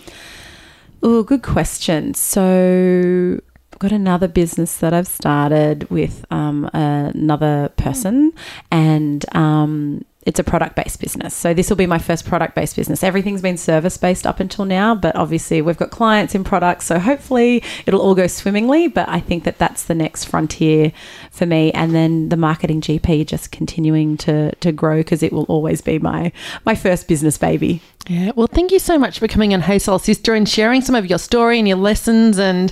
Oh, 1.03 1.23
good 1.23 1.43
question. 1.43 2.13
So, 2.13 3.41
I've 3.73 3.79
got 3.79 3.91
another 3.91 4.29
business 4.29 4.77
that 4.77 4.93
I've 4.93 5.09
started 5.09 5.89
with 5.89 6.23
um, 6.31 6.69
another 6.71 7.69
person, 7.75 8.31
and 8.71 9.25
um, 9.35 10.05
it's 10.27 10.39
a 10.39 10.43
product 10.43 10.75
based 10.75 10.99
business. 10.99 11.33
So, 11.33 11.53
this 11.53 11.69
will 11.69 11.77
be 11.77 11.87
my 11.87 11.97
first 11.97 12.25
product 12.25 12.53
based 12.53 12.75
business. 12.75 13.01
Everything's 13.01 13.41
been 13.41 13.57
service 13.57 13.97
based 13.97 14.27
up 14.27 14.41
until 14.41 14.65
now, 14.65 14.93
but 14.93 15.15
obviously, 15.15 15.61
we've 15.61 15.77
got 15.77 15.89
clients 15.89 16.35
in 16.35 16.43
products. 16.43 16.85
So, 16.85 16.99
hopefully, 16.99 17.63
it'll 17.85 18.01
all 18.01 18.13
go 18.13 18.27
swimmingly. 18.27 18.89
But 18.89 19.07
I 19.07 19.21
think 19.21 19.45
that 19.45 19.57
that's 19.57 19.83
the 19.83 19.95
next 19.95 20.25
frontier 20.25 20.91
for 21.31 21.45
me. 21.45 21.71
And 21.71 21.95
then 21.95 22.27
the 22.27 22.35
marketing 22.35 22.81
GP 22.81 23.25
just 23.25 23.53
continuing 23.53 24.17
to, 24.17 24.53
to 24.55 24.73
grow 24.73 24.97
because 24.97 25.23
it 25.23 25.31
will 25.31 25.45
always 25.45 25.79
be 25.79 25.97
my, 25.97 26.33
my 26.65 26.75
first 26.75 27.07
business 27.07 27.37
baby. 27.37 27.81
Yeah, 28.07 28.31
well, 28.35 28.47
thank 28.47 28.71
you 28.71 28.79
so 28.79 28.97
much 28.97 29.19
for 29.19 29.27
coming 29.27 29.53
on 29.53 29.61
Hey 29.61 29.79
Soul 29.79 29.99
Sister 29.99 30.33
and 30.33 30.47
sharing 30.47 30.81
some 30.81 30.95
of 30.95 31.05
your 31.05 31.19
story 31.19 31.59
and 31.59 31.67
your 31.67 31.77
lessons 31.77 32.39
and 32.39 32.71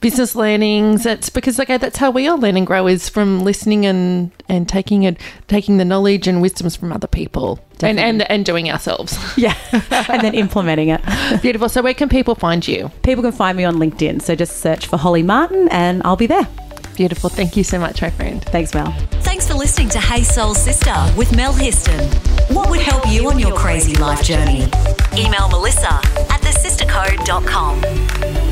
business 0.00 0.34
learnings. 0.34 1.06
It's 1.06 1.30
because 1.30 1.60
okay, 1.60 1.76
that's 1.76 1.98
how 1.98 2.10
we 2.10 2.26
all 2.26 2.38
learn 2.38 2.56
and 2.56 2.66
grow 2.66 2.88
is 2.88 3.08
from 3.08 3.40
listening 3.44 3.86
and 3.86 4.32
and 4.48 4.68
taking 4.68 5.04
it, 5.04 5.18
taking 5.46 5.76
the 5.76 5.84
knowledge 5.84 6.26
and 6.26 6.42
wisdoms 6.42 6.74
from 6.74 6.92
other 6.92 7.06
people 7.06 7.60
and, 7.80 8.00
and 8.00 8.22
and 8.30 8.44
doing 8.44 8.70
ourselves. 8.70 9.16
Yeah, 9.36 9.56
and 10.08 10.22
then 10.22 10.34
implementing 10.34 10.88
it. 10.88 11.00
Beautiful. 11.42 11.68
So, 11.68 11.80
where 11.82 11.94
can 11.94 12.08
people 12.08 12.34
find 12.34 12.66
you? 12.66 12.90
People 13.02 13.22
can 13.22 13.32
find 13.32 13.56
me 13.56 13.64
on 13.64 13.76
LinkedIn. 13.76 14.20
So 14.20 14.34
just 14.34 14.58
search 14.58 14.86
for 14.86 14.96
Holly 14.96 15.22
Martin, 15.22 15.68
and 15.70 16.02
I'll 16.04 16.16
be 16.16 16.26
there. 16.26 16.46
Beautiful. 16.96 17.30
Thank 17.30 17.56
you 17.56 17.64
so 17.64 17.78
much, 17.78 18.02
my 18.02 18.10
friend. 18.10 18.42
Thanks, 18.44 18.74
Mel. 18.74 18.92
Thanks 19.22 19.48
for 19.48 19.54
listening 19.54 19.88
to 19.90 20.00
Hey 20.00 20.22
Soul 20.22 20.54
Sister 20.54 20.94
with 21.16 21.34
Mel 21.34 21.52
Histon. 21.52 22.06
What 22.54 22.68
would 22.70 22.80
help 22.80 23.06
you 23.08 23.28
on 23.30 23.38
your 23.38 23.56
crazy 23.56 23.96
life 23.96 24.22
journey? 24.22 24.64
Email 25.16 25.48
Melissa 25.48 25.94
at 25.94 26.40
thesistercode.com. 26.42 28.51